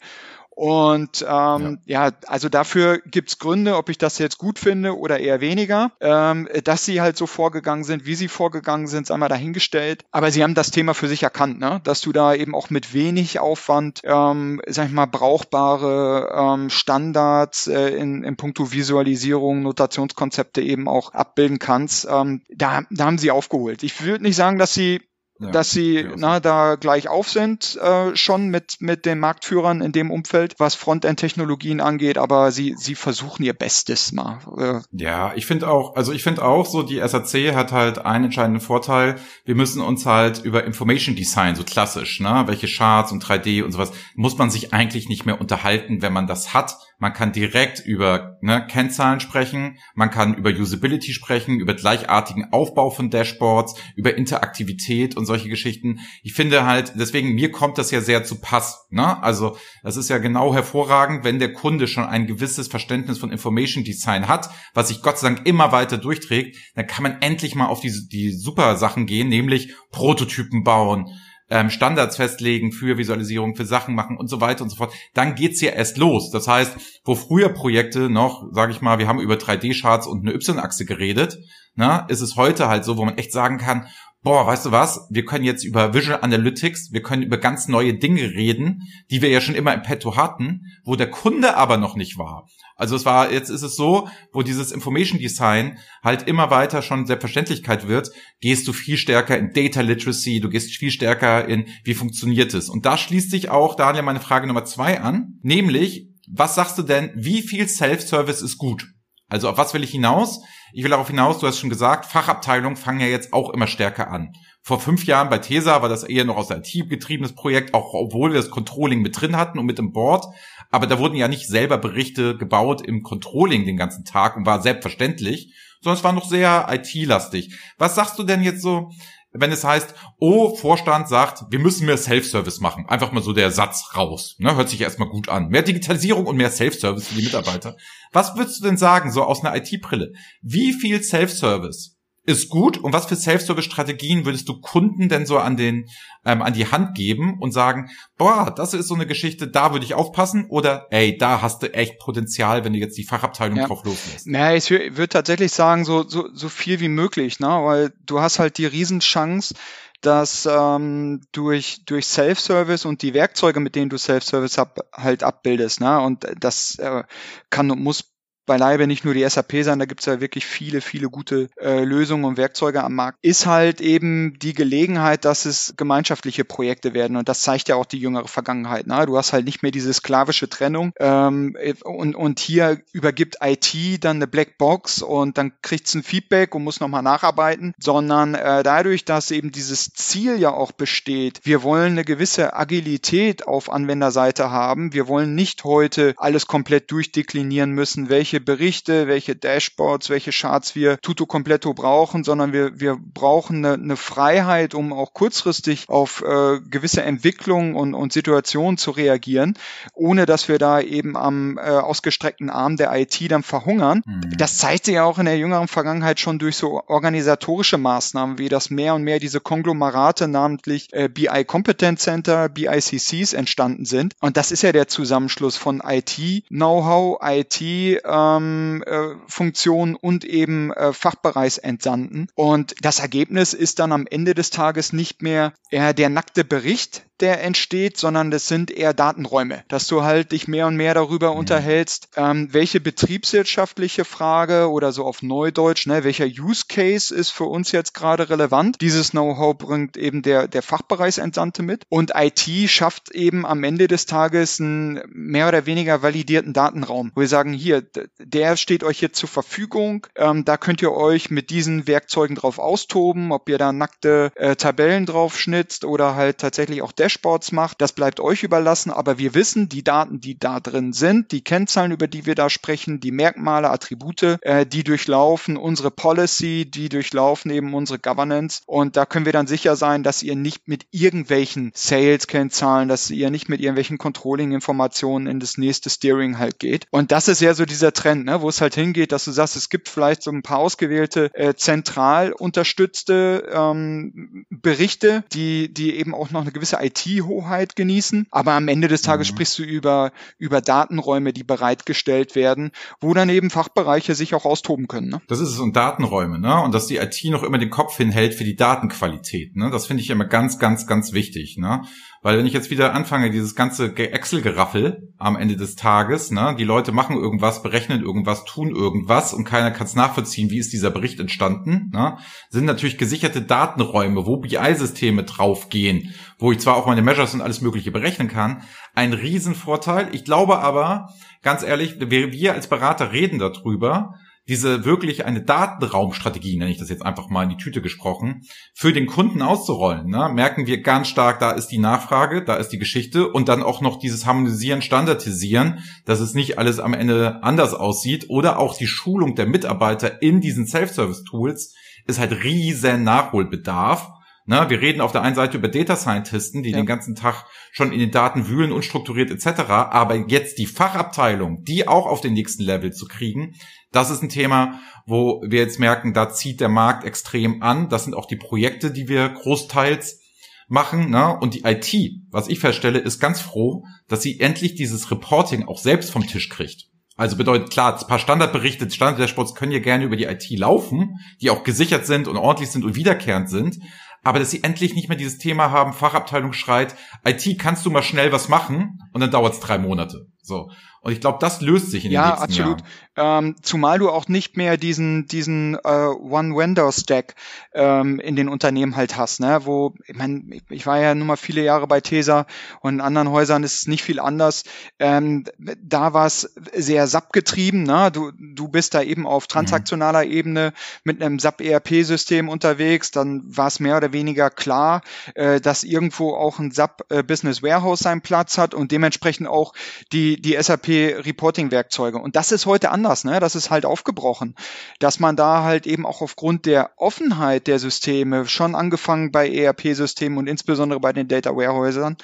[0.57, 2.07] Und ähm, ja.
[2.07, 5.91] ja, also dafür gibt's Gründe, ob ich das jetzt gut finde oder eher weniger.
[6.01, 10.03] Ähm, dass sie halt so vorgegangen sind, wie sie vorgegangen sind, sei mal dahingestellt.
[10.09, 11.79] Aber sie haben das Thema für sich erkannt, ne?
[11.83, 17.67] dass du da eben auch mit wenig Aufwand, ähm, sag ich mal, brauchbare ähm, Standards
[17.67, 22.07] äh, in, in puncto Visualisierung, Notationskonzepte eben auch abbilden kannst.
[22.09, 23.83] Ähm, da, da haben sie aufgeholt.
[23.83, 25.01] Ich würde nicht sagen, dass sie
[25.39, 29.91] ja, dass sie na, da gleich auf sind, äh, schon mit, mit den Marktführern in
[29.91, 34.39] dem Umfeld, was Frontend-Technologien angeht, aber sie, sie versuchen ihr Bestes mal.
[34.57, 34.81] Äh.
[34.91, 38.61] Ja, ich finde auch, also ich finde auch so, die SAC hat halt einen entscheidenden
[38.61, 39.15] Vorteil.
[39.45, 43.71] Wir müssen uns halt über Information Design, so klassisch, ne, welche Charts und 3D und
[43.71, 47.79] sowas, muss man sich eigentlich nicht mehr unterhalten, wenn man das hat man kann direkt
[47.85, 54.15] über ne, Kennzahlen sprechen, man kann über Usability sprechen, über gleichartigen Aufbau von Dashboards, über
[54.15, 55.99] Interaktivität und solche Geschichten.
[56.23, 58.87] Ich finde halt, deswegen mir kommt das ja sehr zu Pass.
[58.89, 59.21] Ne?
[59.21, 63.83] Also das ist ja genau hervorragend, wenn der Kunde schon ein gewisses Verständnis von Information
[63.83, 67.67] Design hat, was sich Gott sei Dank immer weiter durchträgt, dann kann man endlich mal
[67.67, 71.11] auf die, die super Sachen gehen, nämlich Prototypen bauen,
[71.49, 75.35] ähm, Standards festlegen für Visualisierung, für Sachen machen und so weiter und so fort, dann
[75.35, 76.29] geht's ja erst los.
[76.31, 76.75] Das heißt,
[77.05, 81.37] wo früher Projekte noch, sage ich mal, wir haben über 3D-Charts und eine Y-Achse geredet,
[81.75, 83.87] na, ist es heute halt so, wo man echt sagen kann,
[84.23, 87.93] boah, weißt du was, wir können jetzt über Visual Analytics, wir können über ganz neue
[87.93, 91.95] Dinge reden, die wir ja schon immer im Petto hatten, wo der Kunde aber noch
[91.95, 92.47] nicht war.
[92.77, 97.07] Also es war, jetzt ist es so, wo dieses Information Design halt immer weiter schon
[97.07, 101.95] Selbstverständlichkeit wird, gehst du viel stärker in Data Literacy, du gehst viel stärker in, wie
[101.95, 102.69] funktioniert es.
[102.69, 106.83] Und da schließt sich auch, Daniel, meine Frage Nummer zwei an, nämlich, was sagst du
[106.83, 108.87] denn, wie viel Self-Service ist gut?
[109.27, 110.41] Also auf was will ich hinaus?
[110.71, 114.11] Ich will darauf hinaus, du hast schon gesagt, Fachabteilungen fangen ja jetzt auch immer stärker
[114.11, 114.31] an.
[114.61, 117.93] Vor fünf Jahren bei TESA war das eher noch aus der IT getriebenes Projekt, auch
[117.93, 120.25] obwohl wir das Controlling mit drin hatten und mit im Board.
[120.69, 124.61] Aber da wurden ja nicht selber Berichte gebaut im Controlling den ganzen Tag und war
[124.61, 127.55] selbstverständlich, sondern es war noch sehr IT-lastig.
[127.77, 128.89] Was sagst du denn jetzt so,
[129.33, 132.85] wenn es heißt, oh, Vorstand sagt, wir müssen mehr Self-Service machen.
[132.87, 134.35] Einfach mal so der Satz raus.
[134.39, 134.55] Ne?
[134.55, 135.49] Hört sich erstmal gut an.
[135.49, 137.75] Mehr Digitalisierung und mehr Self-Service für die Mitarbeiter.
[138.13, 140.13] Was würdest du denn sagen, so aus einer IT-Brille?
[140.41, 141.96] Wie viel Self-Service
[142.27, 145.89] ist gut und was für Self-Service-Strategien würdest du Kunden denn so an den
[146.25, 149.85] ähm, an die Hand geben und sagen, boah, das ist so eine Geschichte, da würde
[149.85, 153.67] ich aufpassen oder ey, da hast du echt Potenzial, wenn du jetzt die Fachabteilung ja.
[153.67, 154.27] drauf loslässt.
[154.27, 157.47] Naja, ich würde tatsächlich sagen, so, so, so viel wie möglich, ne?
[157.47, 159.55] weil du hast halt die Riesenchance,
[160.01, 165.79] dass ähm, durch, durch Self-Service und die Werkzeuge, mit denen du Self-Service ab, halt abbildest,
[165.79, 166.01] ne?
[166.01, 167.03] und das äh,
[167.49, 168.16] kann und muss
[168.47, 171.83] beileibe nicht nur die SAP sein, da gibt es ja wirklich viele, viele gute äh,
[171.83, 177.17] Lösungen und Werkzeuge am Markt, ist halt eben die Gelegenheit, dass es gemeinschaftliche Projekte werden.
[177.17, 178.87] Und das zeigt ja auch die jüngere Vergangenheit.
[178.87, 179.05] Ne?
[179.05, 184.15] Du hast halt nicht mehr diese sklavische Trennung ähm, und, und hier übergibt IT dann
[184.17, 189.05] eine Blackbox und dann kriegt es ein Feedback und muss nochmal nacharbeiten, sondern äh, dadurch,
[189.05, 194.93] dass eben dieses Ziel ja auch besteht, wir wollen eine gewisse Agilität auf Anwenderseite haben.
[194.93, 200.75] Wir wollen nicht heute alles komplett durchdeklinieren müssen, welche welche Berichte, welche Dashboards, welche Charts
[200.75, 206.21] wir tuto completo brauchen, sondern wir, wir brauchen eine, eine Freiheit, um auch kurzfristig auf
[206.21, 209.57] äh, gewisse Entwicklungen und, und Situationen zu reagieren,
[209.93, 214.03] ohne dass wir da eben am äh, ausgestreckten Arm der IT dann verhungern.
[214.05, 214.37] Mhm.
[214.37, 218.49] Das zeigt sich ja auch in der jüngeren Vergangenheit schon durch so organisatorische Maßnahmen, wie
[218.49, 224.13] das mehr und mehr diese Konglomerate, namentlich äh, BI Competence Center, BICCs entstanden sind.
[224.21, 228.01] Und das ist ja der Zusammenschluss von IT-Know-how, IT, äh,
[228.35, 232.29] ähm, äh, Funktion und eben äh, Fachbereichsentsandten.
[232.35, 237.06] Und das Ergebnis ist dann am Ende des Tages nicht mehr eher der nackte Bericht,
[237.19, 241.31] der entsteht, sondern das sind eher Datenräume, dass du halt dich mehr und mehr darüber
[241.31, 241.39] mhm.
[241.39, 247.45] unterhältst, ähm, welche betriebswirtschaftliche Frage oder so auf Neudeutsch, ne, welcher Use Case ist für
[247.45, 248.81] uns jetzt gerade relevant.
[248.81, 254.05] Dieses Know-how bringt eben der, der Fachbereichsentsandte mit und IT schafft eben am Ende des
[254.05, 257.83] Tages einen mehr oder weniger validierten Datenraum, wo wir sagen, hier,
[258.19, 262.59] der steht euch jetzt zur Verfügung, ähm, da könnt ihr euch mit diesen Werkzeugen drauf
[262.59, 267.79] austoben, ob ihr da nackte äh, Tabellen drauf schnitzt oder halt tatsächlich auch Dashboards macht,
[267.79, 271.93] das bleibt euch überlassen, aber wir wissen, die Daten, die da drin sind, die Kennzahlen,
[271.93, 277.49] über die wir da sprechen, die Merkmale, Attribute, äh, die durchlaufen unsere Policy, die durchlaufen
[277.49, 281.71] eben unsere Governance und da können wir dann sicher sein, dass ihr nicht mit irgendwelchen
[281.73, 286.87] Sales-Kennzahlen, dass ihr nicht mit irgendwelchen Controlling-Informationen in das nächste Steering halt geht.
[286.91, 289.55] Und das ist ja so dieser Trend, ne, wo es halt hingeht, dass du sagst,
[289.55, 296.13] es gibt vielleicht so ein paar ausgewählte äh, zentral unterstützte ähm, Berichte, die, die eben
[296.13, 298.27] auch noch eine gewisse IT IT-Hoheit genießen.
[298.31, 299.35] Aber am Ende des Tages mhm.
[299.35, 304.87] sprichst du über, über Datenräume, die bereitgestellt werden, wo dann eben Fachbereiche sich auch austoben
[304.87, 305.09] können.
[305.09, 305.21] Ne?
[305.27, 306.61] Das ist es und Datenräume, ne?
[306.61, 309.69] Und dass die IT noch immer den Kopf hinhält für die Datenqualität, ne?
[309.71, 311.83] Das finde ich immer ganz, ganz, ganz wichtig, ne?
[312.27, 316.65] Weil wenn ich jetzt wieder anfange, dieses ganze Excel-Geraffel am Ende des Tages, ne, die
[316.65, 320.91] Leute machen irgendwas, berechnen irgendwas, tun irgendwas und keiner kann es nachvollziehen, wie ist dieser
[320.91, 322.17] Bericht entstanden, ne,
[322.49, 327.61] sind natürlich gesicherte Datenräume, wo BI-Systeme draufgehen, wo ich zwar auch meine Measures und alles
[327.61, 328.61] Mögliche berechnen kann,
[328.93, 330.09] ein Riesenvorteil.
[330.11, 331.13] Ich glaube aber,
[331.43, 334.15] ganz ehrlich, wir, wir als Berater reden darüber,
[334.47, 338.93] diese wirklich eine Datenraumstrategie, nenne ich das jetzt einfach mal in die Tüte gesprochen, für
[338.93, 342.79] den Kunden auszurollen, ne, merken wir ganz stark, da ist die Nachfrage, da ist die
[342.79, 347.73] Geschichte und dann auch noch dieses Harmonisieren, Standardisieren, dass es nicht alles am Ende anders
[347.73, 351.73] aussieht oder auch die Schulung der Mitarbeiter in diesen Self-Service-Tools
[352.07, 354.16] ist halt riesen Nachholbedarf.
[354.49, 356.77] Ne, wir reden auf der einen Seite über Data Scientisten, die ja.
[356.77, 359.69] den ganzen Tag schon in den Daten wühlen, unstrukturiert etc.
[359.69, 363.55] Aber jetzt die Fachabteilung, die auch auf den nächsten Level zu kriegen,
[363.91, 367.89] das ist ein Thema, wo wir jetzt merken, da zieht der Markt extrem an.
[367.89, 370.21] Das sind auch die Projekte, die wir großteils
[370.69, 371.09] machen.
[371.09, 371.37] Ne?
[371.37, 371.93] Und die IT,
[372.31, 376.47] was ich feststelle, ist ganz froh, dass sie endlich dieses Reporting auch selbst vom Tisch
[376.47, 376.85] kriegt.
[377.17, 381.49] Also bedeutet klar, ein paar Standardberichte, Standard-Dashboards können ja gerne über die IT laufen, die
[381.49, 383.79] auch gesichert sind und ordentlich sind und wiederkehrend sind.
[384.27, 388.03] Aber dass sie endlich nicht mehr dieses Thema haben, Fachabteilung schreit, IT kannst du mal
[388.03, 390.27] schnell was machen und dann dauert es drei Monate.
[390.47, 390.71] So.
[391.01, 392.81] Und ich glaube, das löst sich in den ja, nächsten absolut.
[393.15, 393.47] Jahren.
[393.47, 397.35] Ähm, zumal du auch nicht mehr diesen, diesen äh, One-Vendor-Stack
[397.73, 399.61] ähm, in den Unternehmen halt hast, ne?
[399.63, 402.45] Wo, ich meine, ich war ja nun mal viele Jahre bei TESA
[402.81, 404.65] und in anderen Häusern ist es nicht viel anders.
[404.99, 408.11] Ähm, da war es sehr SAP-getrieben, ne?
[408.11, 410.31] Du, du bist da eben auf transaktionaler mhm.
[410.31, 415.01] Ebene mit einem SAP-ERP-System unterwegs, dann war es mehr oder weniger klar,
[415.35, 419.73] äh, dass irgendwo auch ein SAP äh, Business Warehouse seinen Platz hat und dementsprechend auch
[420.11, 420.87] die, die SAP
[421.25, 422.17] Reporting-Werkzeuge.
[422.17, 423.39] Und das ist heute anders, ne?
[423.39, 424.55] Das ist halt aufgebrochen,
[424.99, 430.37] dass man da halt eben auch aufgrund der Offenheit der Systeme, schon angefangen bei ERP-Systemen
[430.37, 432.17] und insbesondere bei den Data Warehäusern,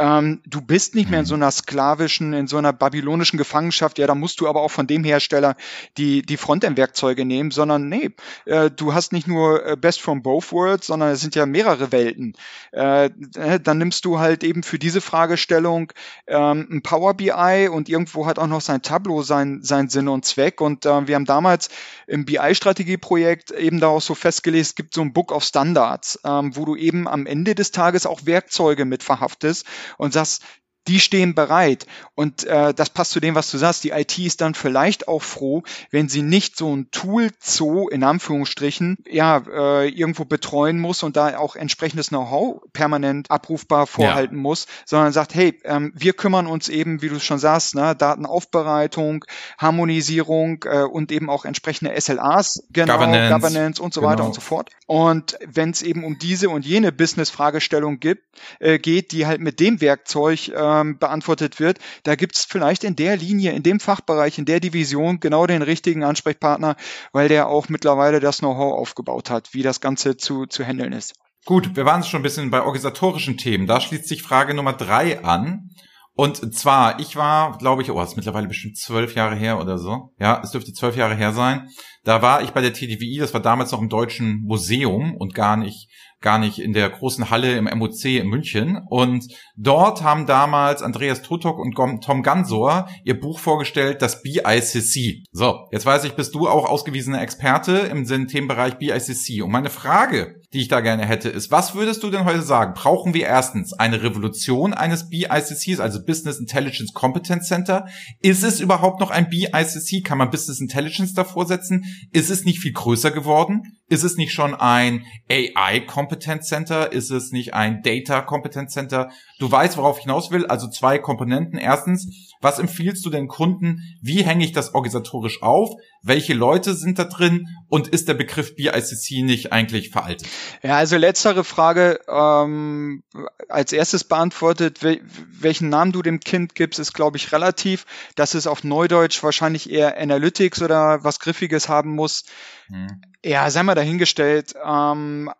[0.00, 4.06] ähm, du bist nicht mehr in so einer sklavischen, in so einer babylonischen Gefangenschaft, ja,
[4.06, 5.56] da musst du aber auch von dem Hersteller
[5.98, 8.10] die, die Frontend-Werkzeuge nehmen, sondern nee,
[8.46, 11.92] äh, du hast nicht nur äh, Best from both worlds, sondern es sind ja mehrere
[11.92, 12.32] Welten.
[12.72, 15.92] Äh, äh, dann nimmst du halt eben für diese Fragestellung
[16.26, 20.24] ähm, ein Power BI und irgendwo hat auch noch sein Tableau sein, sein Sinn und
[20.24, 20.62] Zweck.
[20.62, 21.68] Und äh, wir haben damals
[22.06, 26.56] im BI-Strategie-Projekt eben da auch so festgelegt, es gibt so ein Book of Standards, ähm,
[26.56, 29.66] wo du eben am Ende des Tages auch Werkzeuge mit verhaftest
[29.98, 30.42] und sagst,
[30.88, 31.86] die stehen bereit.
[32.14, 33.84] Und äh, das passt zu dem, was du sagst.
[33.84, 38.02] Die IT ist dann vielleicht auch froh, wenn sie nicht so ein Tool Zoo in
[38.02, 44.42] Anführungsstrichen ja äh, irgendwo betreuen muss und da auch entsprechendes Know-how permanent abrufbar vorhalten ja.
[44.42, 49.24] muss, sondern sagt, hey, ähm, wir kümmern uns eben, wie du schon sagst, ne, Datenaufbereitung,
[49.58, 54.12] Harmonisierung äh, und eben auch entsprechende SLAs, genau, Governance, Governance und so genau.
[54.12, 54.70] weiter und so fort.
[54.86, 58.24] Und wenn es eben um diese und jene Business-Fragestellung gibt,
[58.58, 61.78] äh, geht, die halt mit dem Werkzeug äh, ähm, beantwortet wird.
[62.04, 65.62] Da gibt es vielleicht in der Linie, in dem Fachbereich, in der Division genau den
[65.62, 66.76] richtigen Ansprechpartner,
[67.12, 71.14] weil der auch mittlerweile das Know-how aufgebaut hat, wie das Ganze zu, zu handeln ist.
[71.46, 73.66] Gut, wir waren schon ein bisschen bei organisatorischen Themen.
[73.66, 75.70] Da schließt sich Frage Nummer drei an.
[76.12, 79.78] Und zwar, ich war, glaube ich, oh, das ist mittlerweile bestimmt zwölf Jahre her oder
[79.78, 80.12] so.
[80.18, 81.70] Ja, es dürfte zwölf Jahre her sein.
[82.04, 85.56] Da war ich bei der TDWI, das war damals noch im Deutschen Museum und gar
[85.56, 85.88] nicht
[86.20, 88.80] gar nicht in der großen Halle im MOC in München.
[88.88, 95.24] Und dort haben damals Andreas Tutok und Tom Gansor ihr Buch vorgestellt, das BICC.
[95.32, 99.42] So, jetzt weiß ich, bist du auch ausgewiesener Experte im Themenbereich BICC.
[99.42, 102.74] Und meine Frage, die ich da gerne hätte, ist, was würdest du denn heute sagen?
[102.74, 107.86] Brauchen wir erstens eine Revolution eines BICCs, also Business Intelligence Competence Center?
[108.20, 110.04] Ist es überhaupt noch ein BICC?
[110.04, 111.84] Kann man Business Intelligence davor setzen?
[112.12, 113.78] Ist es nicht viel größer geworden?
[113.88, 116.90] Ist es nicht schon ein AI Competence Center?
[116.90, 119.10] Ist es nicht ein Data Competence Center?
[119.40, 120.44] Du weißt, worauf ich hinaus will.
[120.46, 121.58] Also zwei Komponenten.
[121.58, 123.80] Erstens, was empfiehlst du den Kunden?
[124.02, 125.70] Wie hänge ich das organisatorisch auf?
[126.02, 127.48] Welche Leute sind da drin?
[127.68, 130.28] Und ist der Begriff BICC nicht eigentlich veraltet?
[130.62, 133.02] Ja, also letztere Frage ähm,
[133.48, 134.82] als erstes beantwortet.
[134.82, 135.00] Wel
[135.32, 137.86] welchen Namen du dem Kind gibst, ist, glaube ich, relativ.
[138.16, 142.24] Dass es auf Neudeutsch wahrscheinlich eher Analytics oder was Griffiges haben muss.
[142.66, 143.00] Hm.
[143.24, 144.54] Ja, sei mal dahingestellt.
[144.64, 145.30] Ähm,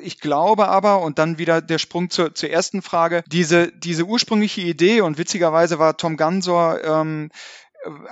[0.00, 4.60] ich glaube aber, und dann wieder der Sprung zur, zur ersten Frage, diese, diese ursprüngliche
[4.60, 7.30] Idee, und witzigerweise war Tom Gansor ähm,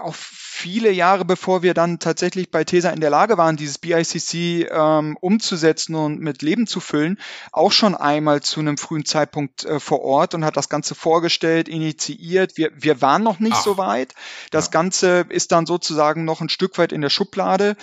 [0.01, 4.71] auch viele Jahre bevor wir dann tatsächlich bei TESA in der Lage waren, dieses BICC
[4.71, 7.19] ähm, umzusetzen und mit Leben zu füllen,
[7.53, 11.69] auch schon einmal zu einem frühen Zeitpunkt äh, vor Ort und hat das Ganze vorgestellt,
[11.69, 12.57] initiiert.
[12.57, 13.63] Wir, wir waren noch nicht Ach.
[13.63, 14.15] so weit.
[14.51, 14.71] Das ja.
[14.71, 17.77] Ganze ist dann sozusagen noch ein Stück weit in der Schublade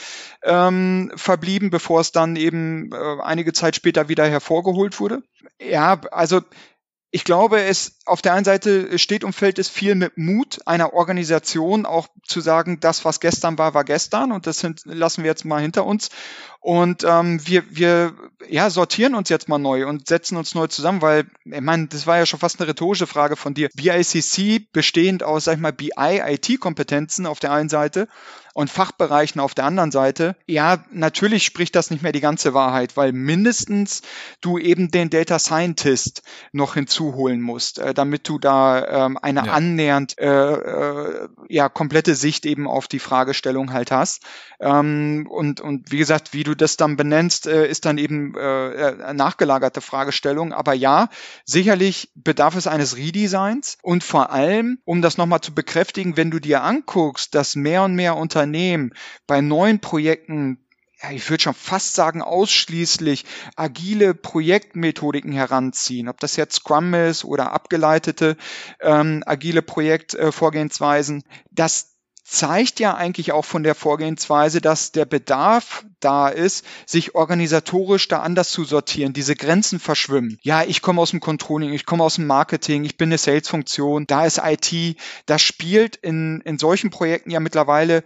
[0.44, 5.22] ähm, verblieben, bevor es dann eben äh, einige Zeit später wieder hervorgeholt wurde.
[5.60, 6.42] Ja, also
[7.16, 10.92] ich glaube, es auf der einen Seite steht und fällt es viel mit Mut einer
[10.92, 15.46] Organisation, auch zu sagen, das, was gestern war, war gestern und das lassen wir jetzt
[15.46, 16.10] mal hinter uns.
[16.66, 18.16] Und ähm, wir, wir
[18.50, 22.08] ja, sortieren uns jetzt mal neu und setzen uns neu zusammen, weil, ich meine, das
[22.08, 23.70] war ja schon fast eine rhetorische Frage von dir.
[23.76, 28.08] BICC bestehend aus, sag ich mal, BI-IT-Kompetenzen auf der einen Seite
[28.56, 30.38] und Fachbereichen auf der anderen Seite.
[30.48, 34.02] Ja, natürlich spricht das nicht mehr die ganze Wahrheit, weil mindestens
[34.40, 36.24] du eben den Data Scientist
[36.54, 39.52] noch hinzuholen musst, äh, damit du da ähm, eine ja.
[39.52, 44.24] annähernd äh, äh, ja komplette Sicht eben auf die Fragestellung halt hast.
[44.62, 48.72] Ähm, und, und wie gesagt, wie du das dann benennst, äh, ist dann eben äh,
[48.72, 50.54] äh, nachgelagerte Fragestellung.
[50.54, 51.10] Aber ja,
[51.46, 56.40] sicherlich bedarf es eines Redesigns und vor allem, um das nochmal zu bekräftigen, wenn du
[56.40, 58.94] dir anguckst, dass mehr und mehr Unternehmen
[59.28, 60.60] bei neuen Projekten
[61.04, 67.26] ja, ich würde schon fast sagen, ausschließlich agile Projektmethodiken heranziehen, ob das jetzt Scrum ist
[67.26, 68.38] oder abgeleitete
[68.80, 71.95] ähm, agile Projektvorgehensweisen, äh, das
[72.26, 78.22] zeigt ja eigentlich auch von der Vorgehensweise, dass der Bedarf da ist, sich organisatorisch da
[78.22, 80.40] anders zu sortieren, diese Grenzen verschwimmen.
[80.42, 84.08] Ja, ich komme aus dem Controlling, ich komme aus dem Marketing, ich bin eine Sales-Funktion,
[84.08, 88.04] da ist IT, das spielt in, in solchen Projekten ja mittlerweile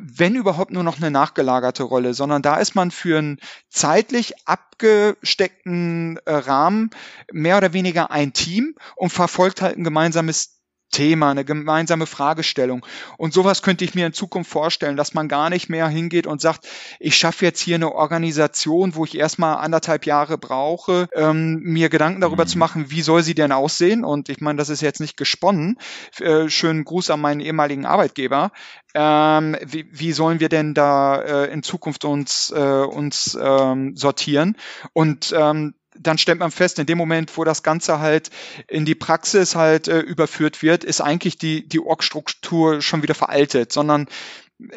[0.00, 6.18] wenn überhaupt nur noch eine nachgelagerte Rolle, sondern da ist man für einen zeitlich abgesteckten
[6.24, 6.90] äh, Rahmen
[7.32, 10.63] mehr oder weniger ein Team und verfolgt halt ein gemeinsames
[10.94, 12.86] Thema, eine gemeinsame Fragestellung.
[13.18, 16.40] Und sowas könnte ich mir in Zukunft vorstellen, dass man gar nicht mehr hingeht und
[16.40, 16.68] sagt,
[17.00, 22.20] ich schaffe jetzt hier eine Organisation, wo ich erstmal anderthalb Jahre brauche, ähm, mir Gedanken
[22.20, 22.48] darüber mhm.
[22.48, 24.04] zu machen, wie soll sie denn aussehen?
[24.04, 25.78] Und ich meine, das ist jetzt nicht gesponnen.
[26.20, 28.52] Äh, schönen Gruß an meinen ehemaligen Arbeitgeber.
[28.94, 34.56] Ähm, wie, wie sollen wir denn da äh, in Zukunft uns, äh, uns ähm, sortieren?
[34.92, 38.30] Und ähm, dann stellt man fest, in dem Moment, wo das Ganze halt
[38.68, 43.72] in die Praxis halt äh, überführt wird, ist eigentlich die, die Org-Struktur schon wieder veraltet,
[43.72, 44.06] sondern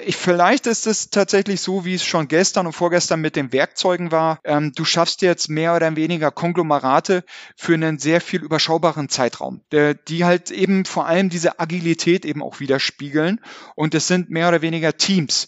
[0.05, 4.11] ich, vielleicht ist es tatsächlich so, wie es schon gestern und vorgestern mit den Werkzeugen
[4.11, 4.39] war.
[4.43, 7.23] Ähm, du schaffst jetzt mehr oder weniger Konglomerate
[7.55, 12.41] für einen sehr viel überschaubaren Zeitraum, der, die halt eben vor allem diese Agilität eben
[12.41, 13.39] auch widerspiegeln.
[13.75, 15.47] Und es sind mehr oder weniger Teams.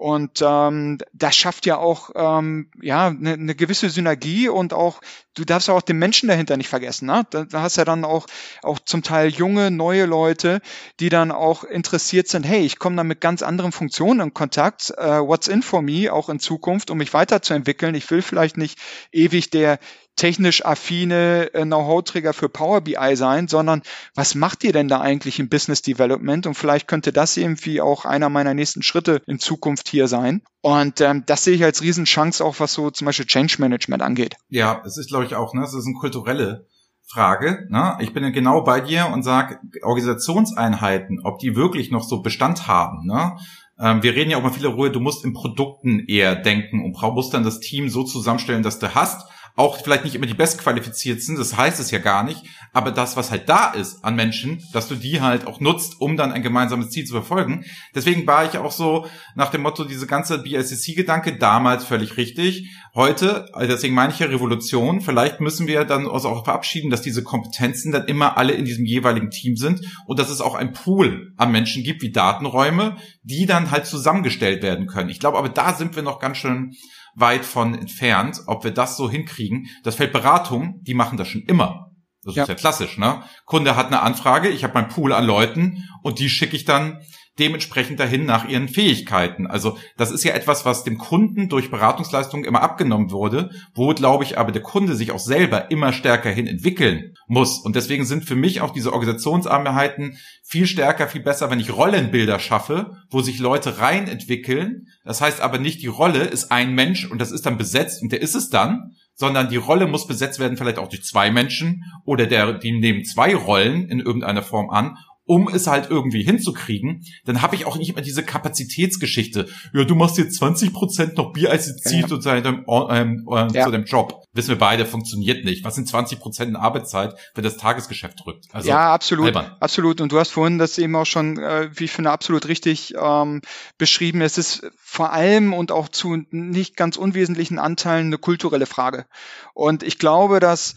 [0.00, 5.02] Und ähm, das schafft ja auch ähm, ja eine ne gewisse Synergie und auch
[5.34, 7.04] du darfst auch den Menschen dahinter nicht vergessen.
[7.04, 7.26] Ne?
[7.28, 8.26] Da, da hast ja dann auch
[8.62, 10.62] auch zum Teil junge neue Leute,
[11.00, 12.44] die dann auch interessiert sind.
[12.44, 14.90] Hey, ich komme dann mit ganz anderen Funktionen in Kontakt.
[14.96, 17.94] Uh, what's in for me auch in Zukunft, um mich weiterzuentwickeln.
[17.94, 18.78] Ich will vielleicht nicht
[19.12, 19.78] ewig der
[20.20, 23.80] technisch affine äh, Know-how-Träger für Power BI sein, sondern
[24.14, 26.46] was macht ihr denn da eigentlich im Business Development?
[26.46, 30.42] Und vielleicht könnte das irgendwie auch einer meiner nächsten Schritte in Zukunft hier sein.
[30.60, 34.36] Und ähm, das sehe ich als Riesenchance auch, was so zum Beispiel Change Management angeht.
[34.50, 36.66] Ja, es ist, glaube ich, auch, ne, es ist eine kulturelle
[37.08, 37.66] Frage.
[37.70, 37.96] Ne?
[38.00, 43.06] Ich bin genau bei dir und sage, Organisationseinheiten, ob die wirklich noch so Bestand haben.
[43.06, 43.38] Ne?
[43.80, 47.00] Ähm, wir reden ja auch mal viele Ruhe, du musst in Produkten eher denken und
[47.14, 51.36] musst dann das Team so zusammenstellen, dass du hast auch vielleicht nicht immer die bestqualifizierten,
[51.36, 54.88] das heißt es ja gar nicht, aber das, was halt da ist an Menschen, dass
[54.88, 57.64] du die halt auch nutzt, um dann ein gemeinsames Ziel zu verfolgen.
[57.94, 62.70] Deswegen war ich auch so nach dem Motto, diese ganze BICC-Gedanke damals völlig richtig.
[62.94, 67.02] Heute, also deswegen meine ich ja Revolution, vielleicht müssen wir dann also auch verabschieden, dass
[67.02, 70.72] diese Kompetenzen dann immer alle in diesem jeweiligen Team sind und dass es auch ein
[70.72, 75.10] Pool an Menschen gibt, wie Datenräume, die dann halt zusammengestellt werden können.
[75.10, 76.74] Ich glaube, aber da sind wir noch ganz schön
[77.20, 79.68] weit von entfernt, ob wir das so hinkriegen.
[79.82, 81.90] Das Feld Beratung, die machen das schon immer.
[82.22, 82.42] Das ja.
[82.42, 83.22] ist ja klassisch, ne?
[83.46, 87.00] Kunde hat eine Anfrage, ich habe meinen Pool an Leuten und die schicke ich dann
[87.40, 89.46] dementsprechend dahin nach ihren Fähigkeiten.
[89.46, 94.24] Also das ist ja etwas, was dem Kunden durch Beratungsleistungen immer abgenommen wurde, wo, glaube
[94.24, 97.58] ich, aber der Kunde sich auch selber immer stärker hin entwickeln muss.
[97.58, 102.38] Und deswegen sind für mich auch diese Organisationseinheiten viel stärker, viel besser, wenn ich Rollenbilder
[102.38, 104.86] schaffe, wo sich Leute rein entwickeln.
[105.04, 108.12] Das heißt aber nicht, die Rolle ist ein Mensch und das ist dann besetzt und
[108.12, 111.84] der ist es dann, sondern die Rolle muss besetzt werden, vielleicht auch durch zwei Menschen
[112.04, 114.96] oder der, die nehmen zwei Rollen in irgendeiner Form an
[115.30, 119.46] um es halt irgendwie hinzukriegen, dann habe ich auch nicht immer diese Kapazitätsgeschichte.
[119.72, 122.06] Ja, du machst jetzt 20 Prozent noch BICC ja.
[122.08, 123.64] zu, deinem, ähm, äh, ja.
[123.64, 124.24] zu deinem Job.
[124.32, 125.62] Wissen wir beide, funktioniert nicht.
[125.62, 128.46] Was sind 20 Prozent in Arbeitszeit, wenn das Tagesgeschäft rückt?
[128.50, 129.26] Also, ja, absolut.
[129.26, 129.54] Albern.
[129.60, 130.00] Absolut.
[130.00, 133.40] Und du hast vorhin das eben auch schon, äh, wie ich finde, absolut richtig ähm,
[133.78, 134.22] beschrieben.
[134.22, 139.06] Es ist vor allem und auch zu nicht ganz unwesentlichen Anteilen eine kulturelle Frage.
[139.54, 140.74] Und ich glaube, dass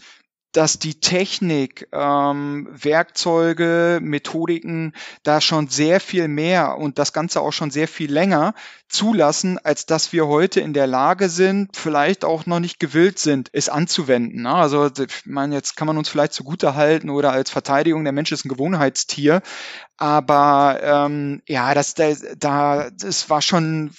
[0.54, 7.52] dass die Technik, ähm, Werkzeuge, Methodiken da schon sehr viel mehr und das Ganze auch
[7.52, 8.54] schon sehr viel länger
[8.88, 13.50] zulassen, als dass wir heute in der Lage sind, vielleicht auch noch nicht gewillt sind,
[13.52, 14.42] es anzuwenden.
[14.42, 14.54] Ne?
[14.54, 18.30] Also ich meine, jetzt kann man uns vielleicht zugute halten oder als Verteidigung, der Mensch
[18.30, 19.42] ist ein Gewohnheitstier,
[19.96, 23.90] aber ähm, ja, das, da, da, das war schon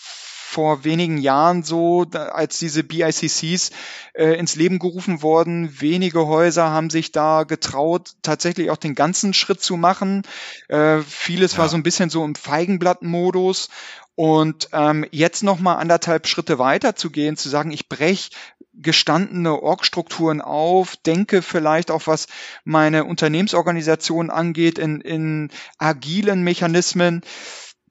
[0.56, 3.72] vor wenigen Jahren so, als diese BICCs
[4.14, 5.82] äh, ins Leben gerufen wurden.
[5.82, 10.22] Wenige Häuser haben sich da getraut, tatsächlich auch den ganzen Schritt zu machen.
[10.70, 11.58] Äh, vieles ja.
[11.58, 13.68] war so ein bisschen so im Feigenblattmodus.
[14.16, 18.30] Und ähm, jetzt nochmal anderthalb Schritte weiter zu gehen, zu sagen, ich brech
[18.74, 22.28] gestandene Org-Strukturen auf, denke vielleicht auch, was
[22.64, 27.24] meine Unternehmensorganisation angeht, in, in agilen Mechanismen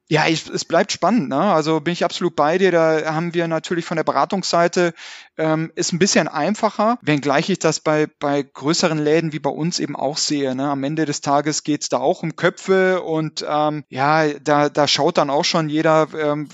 [0.08, 1.30] Ja, ich, es bleibt spannend.
[1.30, 1.40] Ne?
[1.40, 2.70] Also bin ich absolut bei dir.
[2.70, 4.92] Da haben wir natürlich von der Beratungsseite
[5.36, 9.78] ähm, ist ein bisschen einfacher, wenngleich ich das bei, bei größeren Läden wie bei uns
[9.78, 10.54] eben auch sehe.
[10.54, 10.68] Ne?
[10.68, 15.18] Am Ende des Tages geht's da auch um Köpfe und ähm, ja, da, da schaut
[15.18, 16.48] dann auch schon jeder, ähm,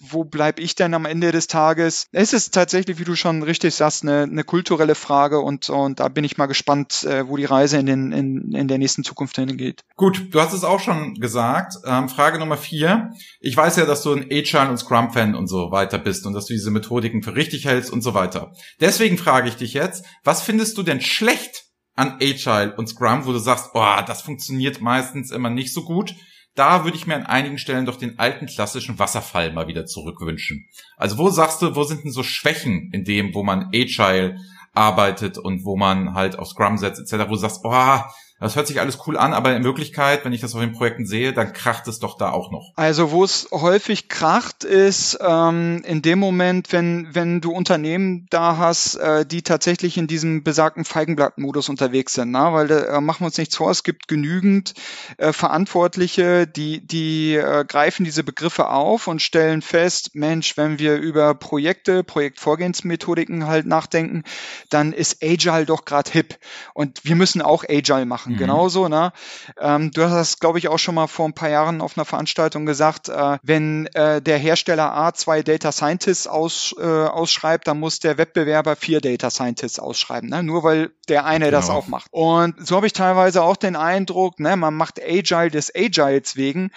[0.00, 2.06] wo bleib ich denn am Ende des Tages?
[2.12, 6.08] Es ist tatsächlich, wie du schon richtig sagst, eine, eine kulturelle Frage und, und da
[6.08, 9.36] bin ich mal gespannt, äh, wo die Reise in, den, in, in der nächsten Zukunft
[9.36, 9.82] hingeht.
[9.96, 11.74] Gut, du hast es auch schon gesagt.
[11.84, 13.12] Ähm, Frage Nummer vier.
[13.40, 16.46] Ich weiß ja, dass du ein Agile und Scrum-Fan und so weiter bist und dass
[16.46, 18.52] du diese Methodiken für richtig hältst und so weiter.
[18.80, 23.32] Deswegen frage ich dich jetzt, was findest du denn schlecht an Agile und Scrum, wo
[23.32, 26.14] du sagst, oh, das funktioniert meistens immer nicht so gut?
[26.54, 30.66] Da würde ich mir an einigen Stellen doch den alten klassischen Wasserfall mal wieder zurückwünschen.
[30.96, 34.38] Also wo sagst du, wo sind denn so Schwächen in dem, wo man Agile
[34.74, 38.00] arbeitet und wo man halt auf Scrum setzt etc., wo du sagst, oh,
[38.40, 41.06] das hört sich alles cool an, aber in Wirklichkeit, wenn ich das auf den Projekten
[41.06, 42.72] sehe, dann kracht es doch da auch noch.
[42.76, 48.56] Also wo es häufig kracht, ist ähm, in dem Moment, wenn, wenn du Unternehmen da
[48.56, 52.30] hast, äh, die tatsächlich in diesem besagten Feigenblatt-Modus unterwegs sind.
[52.30, 52.52] Na?
[52.52, 54.74] Weil äh, machen wir uns nichts vor, es gibt genügend
[55.16, 60.96] äh, Verantwortliche, die, die äh, greifen diese Begriffe auf und stellen fest, Mensch, wenn wir
[60.96, 64.22] über Projekte, Projektvorgehensmethodiken halt nachdenken,
[64.70, 66.38] dann ist Agile doch gerade hip.
[66.72, 68.34] Und wir müssen auch Agile machen machen.
[68.34, 68.38] Mhm.
[68.38, 69.12] Genauso, ne?
[69.60, 72.04] Ähm, du hast das, glaube ich, auch schon mal vor ein paar Jahren auf einer
[72.04, 77.80] Veranstaltung gesagt, äh, wenn äh, der Hersteller A zwei Data Scientists aus, äh, ausschreibt, dann
[77.80, 80.42] muss der Wettbewerber vier Data Scientists ausschreiben, ne?
[80.42, 81.56] nur weil der eine genau.
[81.56, 82.08] das auch macht.
[82.10, 86.70] Und so habe ich teilweise auch den Eindruck, ne, man macht Agile des Agiles wegen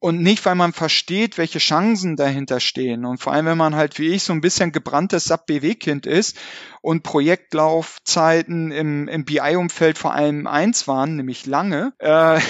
[0.00, 3.04] und nicht, weil man versteht, welche Chancen dahinter stehen.
[3.04, 6.38] Und vor allem, wenn man halt wie ich so ein bisschen gebranntes SAP-BW-Kind ist
[6.80, 12.40] und Projektlaufzeiten im, im BI-Umfeld vor allem eins waren, nämlich lange äh,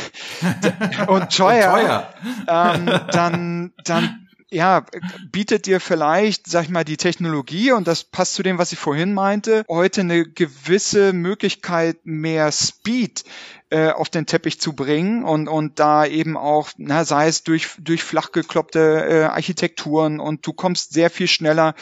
[1.08, 2.14] und teuer, und teuer.
[2.46, 4.84] Ähm, dann, dann ja,
[5.30, 8.78] bietet dir vielleicht, sag ich mal, die Technologie, und das passt zu dem, was ich
[8.78, 13.24] vorhin meinte, heute eine gewisse Möglichkeit, mehr Speed
[13.70, 17.68] äh, auf den Teppich zu bringen und, und da eben auch, na, sei es durch,
[17.78, 21.74] durch flachgekloppte äh, Architekturen und du kommst sehr viel schneller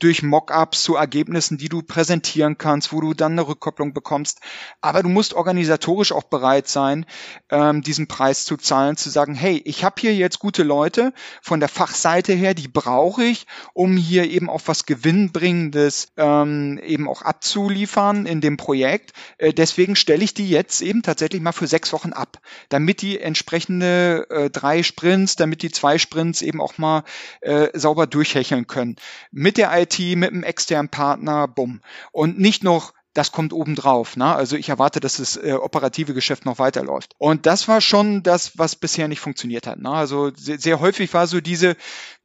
[0.00, 4.40] durch Mockups zu Ergebnissen, die du präsentieren kannst, wo du dann eine Rückkopplung bekommst.
[4.80, 7.06] Aber du musst organisatorisch auch bereit sein,
[7.50, 11.60] ähm, diesen Preis zu zahlen, zu sagen, hey, ich habe hier jetzt gute Leute von
[11.60, 17.22] der Fachseite her, die brauche ich, um hier eben auch was Gewinnbringendes ähm, eben auch
[17.22, 19.12] abzuliefern in dem Projekt.
[19.38, 23.02] Äh, deswegen stelle ich die jetzt eben tatsächlich tatsächlich mal für sechs Wochen ab, damit
[23.02, 27.04] die entsprechende äh, drei Sprints, damit die zwei Sprints eben auch mal
[27.40, 28.96] äh, sauber durchhecheln können.
[29.30, 31.80] Mit der IT, mit einem externen Partner, bumm.
[32.12, 34.16] Und nicht noch das kommt obendrauf.
[34.16, 34.26] Ne?
[34.26, 37.14] Also ich erwarte, dass das äh, operative Geschäft noch weiterläuft.
[37.16, 39.78] Und das war schon das, was bisher nicht funktioniert hat.
[39.78, 39.90] Ne?
[39.90, 41.76] Also sehr, sehr häufig war so diese,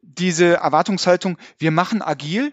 [0.01, 2.51] diese Erwartungshaltung, wir machen agil,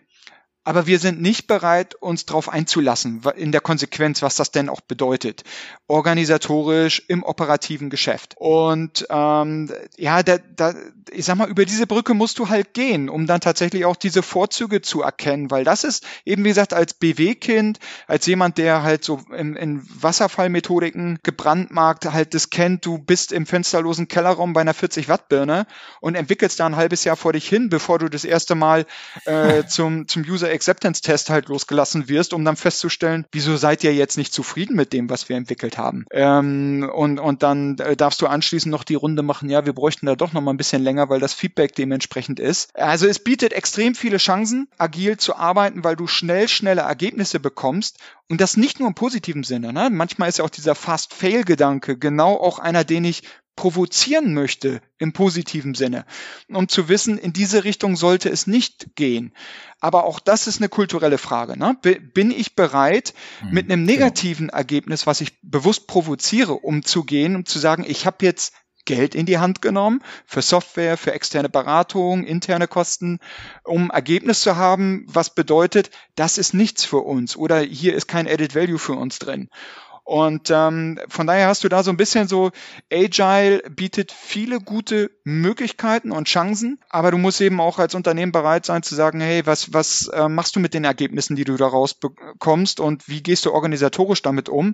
[0.68, 4.82] aber wir sind nicht bereit, uns darauf einzulassen, in der Konsequenz, was das denn auch
[4.82, 5.42] bedeutet,
[5.86, 8.34] organisatorisch im operativen Geschäft.
[8.36, 10.74] Und ähm, ja, da, da,
[11.10, 14.22] ich sag mal, über diese Brücke musst du halt gehen, um dann tatsächlich auch diese
[14.22, 19.04] Vorzüge zu erkennen, weil das ist eben, wie gesagt, als BW-Kind, als jemand, der halt
[19.04, 24.74] so in, in Wasserfallmethodiken gebrandmarkt halt das kennt, du bist im fensterlosen Kellerraum bei einer
[24.74, 25.66] 40 Watt Birne
[26.02, 28.84] und entwickelst da ein halbes Jahr vor dich hin, bevor du das erste Mal
[29.24, 33.94] äh, zum, zum User Acceptance Test halt losgelassen wirst, um dann festzustellen, wieso seid ihr
[33.94, 36.04] jetzt nicht zufrieden mit dem, was wir entwickelt haben?
[36.10, 40.06] Ähm, und, und dann äh, darfst du anschließend noch die Runde machen, ja, wir bräuchten
[40.06, 42.74] da doch noch mal ein bisschen länger, weil das Feedback dementsprechend ist.
[42.76, 47.98] Also es bietet extrem viele Chancen, agil zu arbeiten, weil du schnell, schnelle Ergebnisse bekommst
[48.28, 49.72] und das nicht nur im positiven Sinne.
[49.72, 49.88] Ne?
[49.90, 53.22] Manchmal ist ja auch dieser Fast-Fail-Gedanke genau auch einer, den ich
[53.58, 56.06] provozieren möchte im positiven Sinne,
[56.48, 59.32] um zu wissen, in diese Richtung sollte es nicht gehen.
[59.80, 61.58] Aber auch das ist eine kulturelle Frage.
[61.58, 61.76] Ne?
[61.82, 63.98] Bin ich bereit, mhm, mit einem genau.
[63.98, 69.26] negativen Ergebnis, was ich bewusst provoziere, umzugehen, um zu sagen, ich habe jetzt Geld in
[69.26, 73.18] die Hand genommen für Software, für externe Beratung, interne Kosten,
[73.64, 78.28] um Ergebnis zu haben, was bedeutet, das ist nichts für uns oder hier ist kein
[78.28, 79.50] Added Value für uns drin.
[80.08, 82.50] Und ähm, von daher hast du da so ein bisschen so,
[82.90, 88.64] Agile bietet viele gute Möglichkeiten und Chancen, aber du musst eben auch als Unternehmen bereit
[88.64, 91.92] sein zu sagen, hey, was, was äh, machst du mit den Ergebnissen, die du daraus
[91.92, 94.72] bekommst und wie gehst du organisatorisch damit um?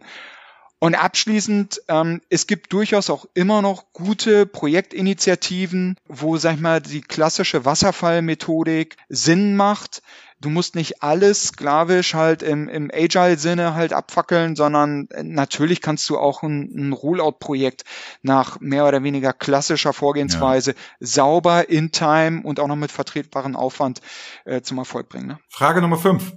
[0.78, 6.80] Und abschließend, ähm, es gibt durchaus auch immer noch gute Projektinitiativen, wo, sag ich mal,
[6.80, 10.00] die klassische Wasserfallmethodik Sinn macht.
[10.40, 16.08] Du musst nicht alles sklavisch halt im, im Agile-Sinne halt abfackeln, sondern äh, natürlich kannst
[16.10, 17.84] du auch ein, ein Rollout-Projekt
[18.22, 20.76] nach mehr oder weniger klassischer Vorgehensweise ja.
[21.00, 24.00] sauber, in Time und auch noch mit vertretbarem Aufwand
[24.44, 25.28] äh, zum Erfolg bringen.
[25.28, 25.38] Ne?
[25.48, 26.32] Frage Nummer fünf.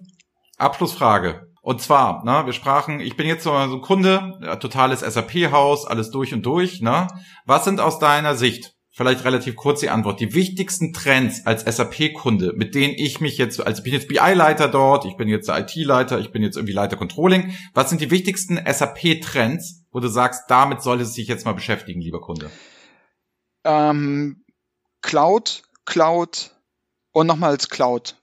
[0.57, 1.47] Abschlussfrage.
[1.61, 6.33] Und zwar, ne, wir sprachen, ich bin jetzt so ein Kunde, totales SAP-Haus, alles durch
[6.33, 7.07] und durch, ne?
[7.45, 12.53] Was sind aus deiner Sicht, vielleicht relativ kurz die Antwort, die wichtigsten Trends als SAP-Kunde,
[12.55, 16.19] mit denen ich mich jetzt, also ich bin jetzt BI-Leiter dort, ich bin jetzt IT-Leiter,
[16.19, 17.55] ich bin jetzt irgendwie Leiter Controlling.
[17.75, 22.01] Was sind die wichtigsten SAP-Trends, wo du sagst, damit sollte es sich jetzt mal beschäftigen,
[22.01, 22.49] lieber Kunde?
[23.63, 24.43] Ähm,
[25.03, 26.55] Cloud, Cloud
[27.11, 28.15] und nochmals Cloud.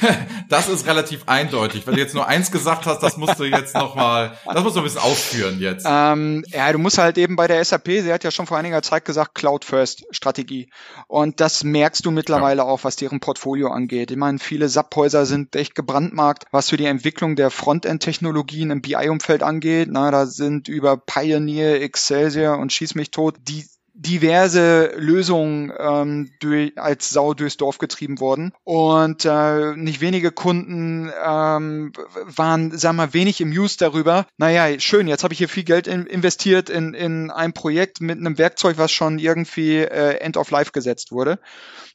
[0.48, 1.86] Das ist relativ eindeutig.
[1.86, 4.80] Wenn du jetzt nur eins gesagt hast, das musst du jetzt nochmal, das musst du
[4.80, 5.86] ein bisschen ausführen jetzt.
[5.88, 8.82] Ähm, ja, du musst halt eben bei der SAP, sie hat ja schon vor einiger
[8.82, 10.68] Zeit gesagt, Cloud First Strategie.
[11.06, 12.64] Und das merkst du mittlerweile ja.
[12.64, 14.10] auch, was deren Portfolio angeht.
[14.10, 19.42] Ich meine, viele SAP-Häuser sind echt gebrandmarkt, was für die Entwicklung der Frontend-Technologien im BI-Umfeld
[19.42, 19.88] angeht.
[19.90, 23.64] Na, da sind über Pioneer, Excelsior und Schieß mich tot, die
[23.94, 28.52] diverse Lösungen ähm, durch, als Sau durchs Dorf getrieben worden.
[28.64, 31.92] Und äh, nicht wenige Kunden ähm,
[32.24, 34.26] waren, sagen wir mal, wenig im Use darüber.
[34.38, 38.18] Naja, schön, jetzt habe ich hier viel Geld in, investiert in, in ein Projekt mit
[38.18, 41.38] einem Werkzeug, was schon irgendwie äh, End of Life gesetzt wurde.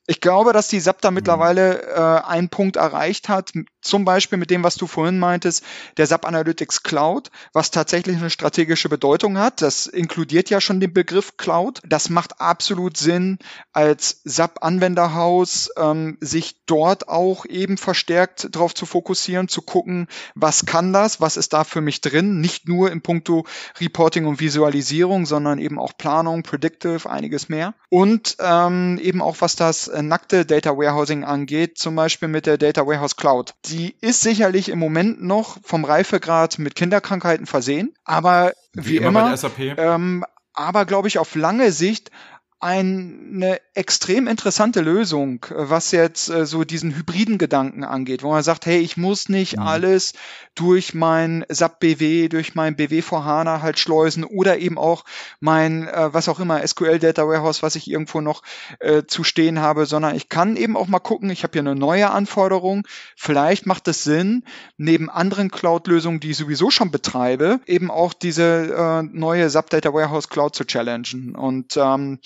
[0.10, 1.16] Ich glaube, dass die SAP da mhm.
[1.16, 3.52] mittlerweile äh, einen Punkt erreicht hat,
[3.82, 5.64] zum Beispiel mit dem, was du vorhin meintest,
[5.98, 9.62] der SAP Analytics Cloud, was tatsächlich eine strategische Bedeutung hat.
[9.62, 11.82] Das inkludiert ja schon den Begriff Cloud.
[11.86, 13.38] Das macht absolut Sinn,
[13.74, 20.66] als SAP Anwenderhaus ähm, sich dort auch eben verstärkt darauf zu fokussieren, zu gucken, was
[20.66, 23.46] kann das, was ist da für mich drin, nicht nur im Punkto
[23.80, 27.74] Reporting und Visualisierung, sondern eben auch Planung, Predictive, einiges mehr.
[27.90, 32.86] Und ähm, eben auch, was das nackte Data Warehousing angeht, zum Beispiel mit der Data
[32.86, 33.54] Warehouse Cloud.
[33.66, 39.36] Die ist sicherlich im Moment noch vom Reifegrad mit Kinderkrankheiten versehen, aber wie, wie immer,
[39.36, 42.12] immer ähm, aber glaube ich auf lange Sicht
[42.60, 48.66] eine extrem interessante Lösung, was jetzt äh, so diesen hybriden Gedanken angeht, wo man sagt,
[48.66, 49.64] hey, ich muss nicht mhm.
[49.64, 50.14] alles
[50.56, 55.06] durch mein SAP BW, durch mein BW vor HANA halt schleusen oder eben auch
[55.40, 58.42] mein, äh, was auch immer, SQL Data Warehouse, was ich irgendwo noch
[58.80, 61.76] äh, zu stehen habe, sondern ich kann eben auch mal gucken, ich habe hier eine
[61.76, 64.44] neue Anforderung, vielleicht macht es Sinn,
[64.78, 69.94] neben anderen Cloud-Lösungen, die ich sowieso schon betreibe, eben auch diese äh, neue SAP Data
[69.94, 72.20] Warehouse Cloud zu challengen und ähm,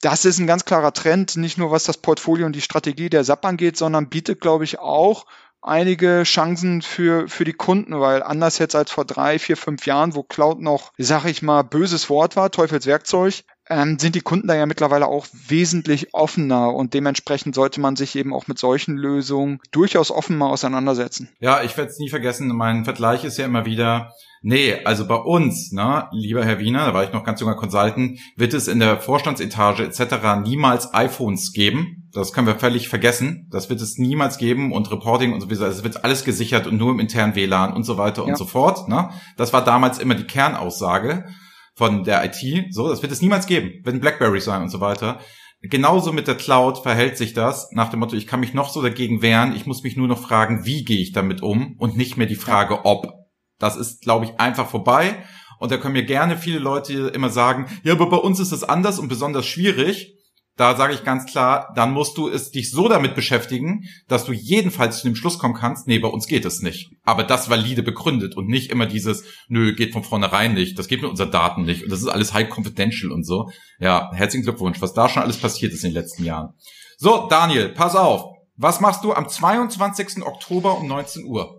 [0.00, 3.24] das ist ein ganz klarer Trend, nicht nur was das Portfolio und die Strategie der
[3.24, 5.26] SAP angeht, sondern bietet, glaube ich, auch
[5.62, 10.14] einige Chancen für, für die Kunden, weil anders jetzt als vor drei, vier, fünf Jahren,
[10.14, 14.54] wo Cloud noch, sag ich mal, böses Wort war, Teufelswerkzeug, ähm, sind die Kunden da
[14.54, 19.58] ja mittlerweile auch wesentlich offener und dementsprechend sollte man sich eben auch mit solchen Lösungen
[19.72, 21.30] durchaus offen mal auseinandersetzen.
[21.40, 22.48] Ja, ich werde es nie vergessen.
[22.48, 24.12] Mein Vergleich ist ja immer wieder,
[24.42, 28.18] nee, also bei uns, ne, lieber Herr Wiener, da war ich noch ganz junger Consultant,
[28.36, 30.42] wird es in der Vorstandsetage etc.
[30.42, 32.08] niemals iPhones geben.
[32.12, 33.48] Das können wir völlig vergessen.
[33.50, 36.92] Das wird es niemals geben und Reporting und sowieso, es wird alles gesichert und nur
[36.92, 38.28] im internen WLAN und so weiter ja.
[38.28, 38.88] und so fort.
[38.88, 39.10] Ne?
[39.36, 41.26] Das war damals immer die Kernaussage
[41.74, 42.72] von der IT.
[42.72, 45.20] So, das wird es niemals geben, wenn Blackberry sein und so weiter.
[45.62, 48.82] Genauso mit der Cloud verhält sich das nach dem Motto, ich kann mich noch so
[48.82, 52.16] dagegen wehren, ich muss mich nur noch fragen, wie gehe ich damit um und nicht
[52.16, 53.25] mehr die Frage, ob.
[53.58, 55.24] Das ist, glaube ich, einfach vorbei.
[55.58, 58.64] Und da können mir gerne viele Leute immer sagen, ja, aber bei uns ist es
[58.64, 60.12] anders und besonders schwierig.
[60.56, 64.32] Da sage ich ganz klar, dann musst du es dich so damit beschäftigen, dass du
[64.32, 66.90] jedenfalls zu dem Schluss kommen kannst, nee, bei uns geht es nicht.
[67.04, 71.02] Aber das valide begründet und nicht immer dieses, nö, geht von vornherein nicht, das geht
[71.02, 73.50] mit unseren Daten nicht und das ist alles high confidential und so.
[73.78, 76.54] Ja, herzlichen Glückwunsch, was da schon alles passiert ist in den letzten Jahren.
[76.96, 78.24] So, Daniel, pass auf.
[78.56, 80.24] Was machst du am 22.
[80.24, 81.55] Oktober um 19 Uhr?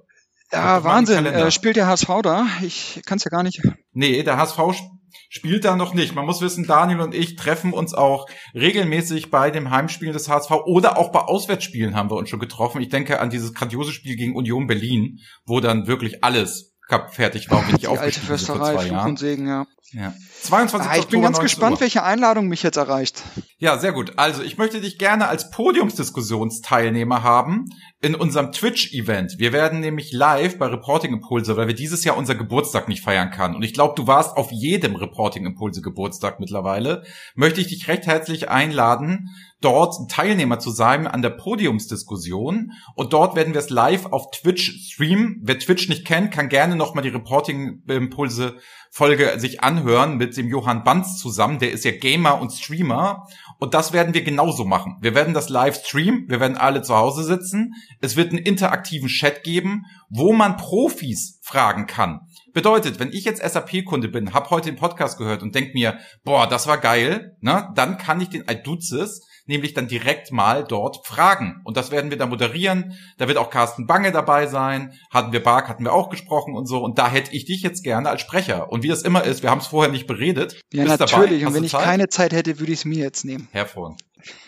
[0.51, 1.25] Ja, Wahnsinn.
[1.25, 2.47] Äh, spielt der HSV da?
[2.61, 3.61] Ich kann es ja gar nicht.
[3.91, 4.59] Nee, der HSV
[5.29, 6.15] spielt da noch nicht.
[6.15, 10.51] Man muss wissen, Daniel und ich treffen uns auch regelmäßig bei dem Heimspielen des HSV
[10.65, 12.81] oder auch bei Auswärtsspielen haben wir uns schon getroffen.
[12.81, 16.75] Ich denke an dieses grandiose Spiel gegen Union Berlin, wo dann wirklich alles
[17.11, 19.65] fertig war bin ich alte Försterei, Fluch und Segen, ja.
[19.93, 20.13] Ja.
[20.41, 20.91] 22.
[20.91, 21.81] Ah, ich bin ganz gespannt, Uhr.
[21.81, 23.23] welche Einladung mich jetzt erreicht.
[23.57, 24.13] Ja, sehr gut.
[24.17, 27.65] Also ich möchte dich gerne als Podiumsdiskussionsteilnehmer haben
[28.01, 29.35] in unserem Twitch-Event.
[29.37, 33.31] Wir werden nämlich live bei Reporting Impulse, weil wir dieses Jahr unser Geburtstag nicht feiern
[33.31, 33.55] kann.
[33.55, 37.03] Und ich glaube, du warst auf jedem Reporting Impulse Geburtstag mittlerweile.
[37.33, 39.29] Möchte ich dich recht herzlich einladen,
[39.61, 42.71] dort Teilnehmer zu sein an der Podiumsdiskussion.
[42.95, 45.39] Und dort werden wir es live auf Twitch streamen.
[45.41, 48.57] Wer Twitch nicht kennt, kann gerne nochmal die Reporting Impulse
[48.91, 51.59] Folge sich anhören mit dem Johann Banz zusammen.
[51.59, 53.27] Der ist ja Gamer und Streamer.
[53.59, 54.97] Und das werden wir genauso machen.
[55.01, 56.25] Wir werden das live streamen.
[56.27, 57.73] Wir werden alle zu Hause sitzen.
[58.01, 62.21] Es wird einen interaktiven Chat geben, wo man Profis fragen kann.
[62.53, 66.47] Bedeutet, wenn ich jetzt SAP-Kunde bin, habe heute den Podcast gehört und denk mir, boah,
[66.47, 71.61] das war geil, ne, dann kann ich den Alduzis nämlich dann direkt mal dort fragen.
[71.63, 72.97] Und das werden wir dann moderieren.
[73.17, 74.93] Da wird auch Carsten Bange dabei sein.
[75.11, 76.83] Hatten wir Bark, hatten wir auch gesprochen und so.
[76.83, 78.71] Und da hätte ich dich jetzt gerne als Sprecher.
[78.71, 80.61] Und wie das immer ist, wir haben es vorher nicht beredet.
[80.71, 81.45] Ja, natürlich.
[81.45, 81.83] Und wenn ich Zeit?
[81.83, 83.47] keine Zeit hätte, würde ich es mir jetzt nehmen.
[83.51, 84.01] Hervorragend.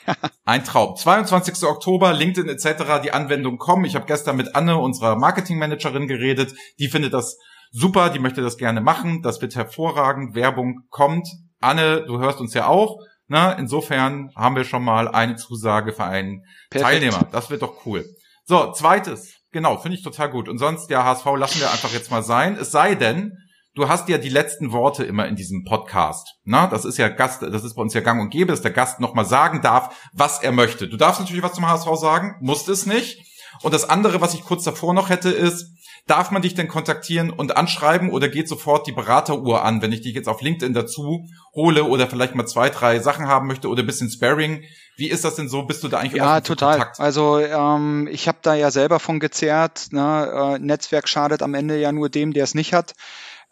[0.46, 0.96] Ein Traum.
[0.96, 1.64] 22.
[1.64, 3.02] Oktober, LinkedIn etc.
[3.04, 3.86] Die Anwendung kommen.
[3.86, 6.54] Ich habe gestern mit Anne, unserer Marketingmanagerin, geredet.
[6.80, 7.38] Die findet das
[7.72, 9.22] super, die möchte das gerne machen.
[9.22, 10.36] Das wird hervorragend.
[10.36, 11.28] Werbung kommt.
[11.62, 12.98] Anne, du hörst uns ja auch.
[13.30, 16.92] Na, insofern haben wir schon mal eine Zusage für einen Perfekt.
[16.92, 17.28] Teilnehmer.
[17.32, 18.06] Das wird doch cool.
[18.46, 19.36] So, zweites.
[19.52, 20.50] Genau, finde ich total gut.
[20.50, 22.58] Und sonst, ja, HSV lassen wir einfach jetzt mal sein.
[22.60, 23.34] Es sei denn,
[23.76, 26.28] du hast ja die letzten Worte immer in diesem Podcast.
[26.44, 28.72] Na, das ist ja Gast, das ist bei uns ja gang und gäbe, dass der
[28.72, 30.88] Gast nochmal sagen darf, was er möchte.
[30.88, 33.20] Du darfst natürlich was zum HSV sagen, musst es nicht.
[33.62, 35.68] Und das andere, was ich kurz davor noch hätte, ist,
[36.08, 40.02] darf man dich denn kontaktieren und anschreiben oder geht sofort die Berateruhr an, wenn ich
[40.02, 43.84] dich jetzt auf LinkedIn dazu hole oder vielleicht mal zwei, drei Sachen haben möchte oder
[43.84, 44.64] bisschen Sparing?
[44.98, 45.64] Wie ist das denn so?
[45.64, 46.78] Bist du da eigentlich Ja, total.
[46.78, 47.00] Kontakt?
[47.00, 49.88] Also ähm, ich habe da ja selber von gezerrt.
[49.92, 50.58] Ne?
[50.58, 52.94] Äh, Netzwerk schadet am Ende ja nur dem, der es nicht hat.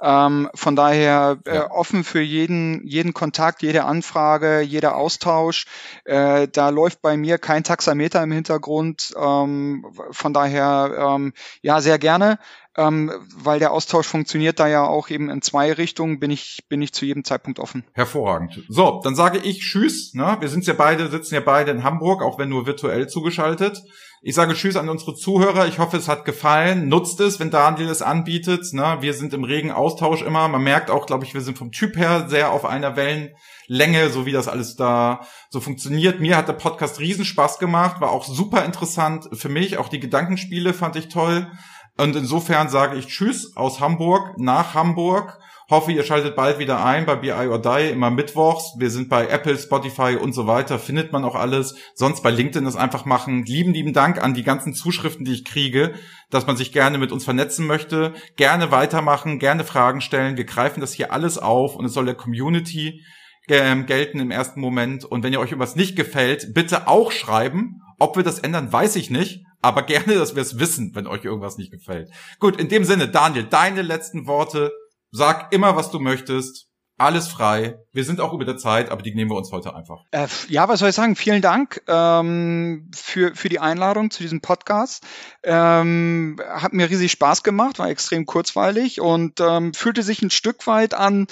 [0.02, 5.66] Ähm, von daher äh, offen für jeden, jeden Kontakt, jede Anfrage, jeder Austausch.
[6.06, 9.14] Äh, da läuft bei mir kein Taxameter im Hintergrund.
[9.20, 12.40] Ähm, von daher ähm, ja sehr gerne.
[12.80, 16.80] Ähm, weil der Austausch funktioniert da ja auch eben in zwei Richtungen, bin ich, bin
[16.84, 17.84] ich zu jedem Zeitpunkt offen.
[17.94, 18.64] Hervorragend.
[18.70, 20.14] So, dann sage ich Tschüss.
[20.14, 20.38] Ne?
[20.42, 23.82] Wir sind ja beide, sitzen ja beide in Hamburg, auch wenn nur virtuell zugeschaltet.
[24.24, 25.68] Ich sage Tschüss an unsere Zuhörer.
[25.68, 26.90] Ich hoffe, es hat gefallen.
[26.90, 28.74] Nutzt es, wenn Daniel es anbietet.
[28.74, 28.98] Ne?
[29.00, 30.48] Wir sind im regen Austausch immer.
[30.48, 34.26] Man merkt auch, glaube ich, wir sind vom Typ her sehr auf einer Wellenlänge, so
[34.26, 36.20] wie das alles da so funktioniert.
[36.20, 39.78] Mir hat der Podcast Riesenspaß gemacht, war auch super interessant für mich.
[39.78, 41.52] Auch die Gedankenspiele fand ich toll.
[41.98, 45.40] Und insofern sage ich Tschüss aus Hamburg nach Hamburg
[45.70, 48.76] Hoffe, ihr schaltet bald wieder ein bei BI or Die, immer mittwochs.
[48.78, 50.80] Wir sind bei Apple, Spotify und so weiter.
[50.80, 51.76] Findet man auch alles.
[51.94, 53.44] Sonst bei LinkedIn das einfach machen.
[53.44, 55.94] Lieben, lieben Dank an die ganzen Zuschriften, die ich kriege,
[56.30, 58.14] dass man sich gerne mit uns vernetzen möchte.
[58.38, 60.38] Gerne weitermachen, gerne Fragen stellen.
[60.38, 63.04] Wir greifen das hier alles auf und es soll der Community
[63.50, 65.04] ähm, gelten im ersten Moment.
[65.04, 67.82] Und wenn ihr euch irgendwas nicht gefällt, bitte auch schreiben.
[68.00, 69.44] Ob wir das ändern, weiß ich nicht.
[69.62, 72.10] Aber gerne, dass wir es wissen, wenn euch irgendwas nicht gefällt.
[72.40, 74.72] Gut, in dem Sinne, Daniel, deine letzten Worte
[75.18, 76.68] Sag immer, was du möchtest.
[77.00, 77.80] Alles frei.
[77.92, 80.02] Wir sind auch über der Zeit, aber die nehmen wir uns heute einfach.
[80.12, 81.16] Äh, ja, was soll ich sagen?
[81.16, 85.04] Vielen Dank ähm, für, für die Einladung zu diesem Podcast.
[85.42, 90.68] Ähm, hat mir riesig Spaß gemacht, war extrem kurzweilig und ähm, fühlte sich ein Stück
[90.68, 91.26] weit an,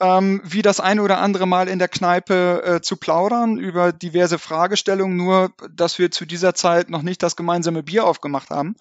[0.00, 4.38] ähm, wie das eine oder andere Mal in der Kneipe äh, zu plaudern über diverse
[4.38, 8.76] Fragestellungen, nur dass wir zu dieser Zeit noch nicht das gemeinsame Bier aufgemacht haben.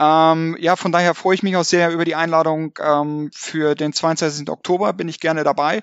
[0.00, 3.92] Ähm, ja, von daher freue ich mich auch sehr über die Einladung ähm, für den
[3.92, 4.48] 22.
[4.50, 4.92] Oktober.
[4.92, 5.82] Bin ich gerne dabei.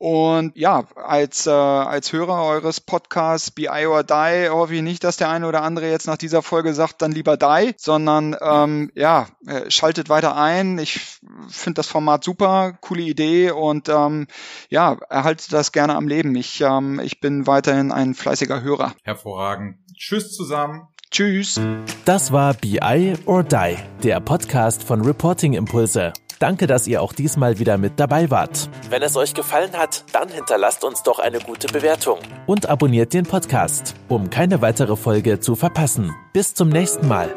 [0.00, 5.18] Und ja, als, äh, als Hörer eures Podcasts BI or Die hoffe ich nicht, dass
[5.18, 9.26] der eine oder andere jetzt nach dieser Folge sagt, dann lieber Die, sondern ähm, ja,
[9.46, 10.78] äh, schaltet weiter ein.
[10.78, 14.26] Ich finde das Format super, coole Idee und ähm,
[14.70, 16.34] ja, erhaltet das gerne am Leben.
[16.34, 18.94] Ich, ähm, ich bin weiterhin ein fleißiger Hörer.
[19.04, 19.76] Hervorragend.
[19.94, 20.88] Tschüss zusammen.
[21.10, 21.60] Tschüss.
[22.04, 26.12] Das war BI or Die, der Podcast von Reporting Impulse.
[26.38, 28.70] Danke, dass ihr auch diesmal wieder mit dabei wart.
[28.88, 33.26] Wenn es euch gefallen hat, dann hinterlasst uns doch eine gute Bewertung und abonniert den
[33.26, 36.14] Podcast, um keine weitere Folge zu verpassen.
[36.32, 37.28] Bis zum nächsten Mal.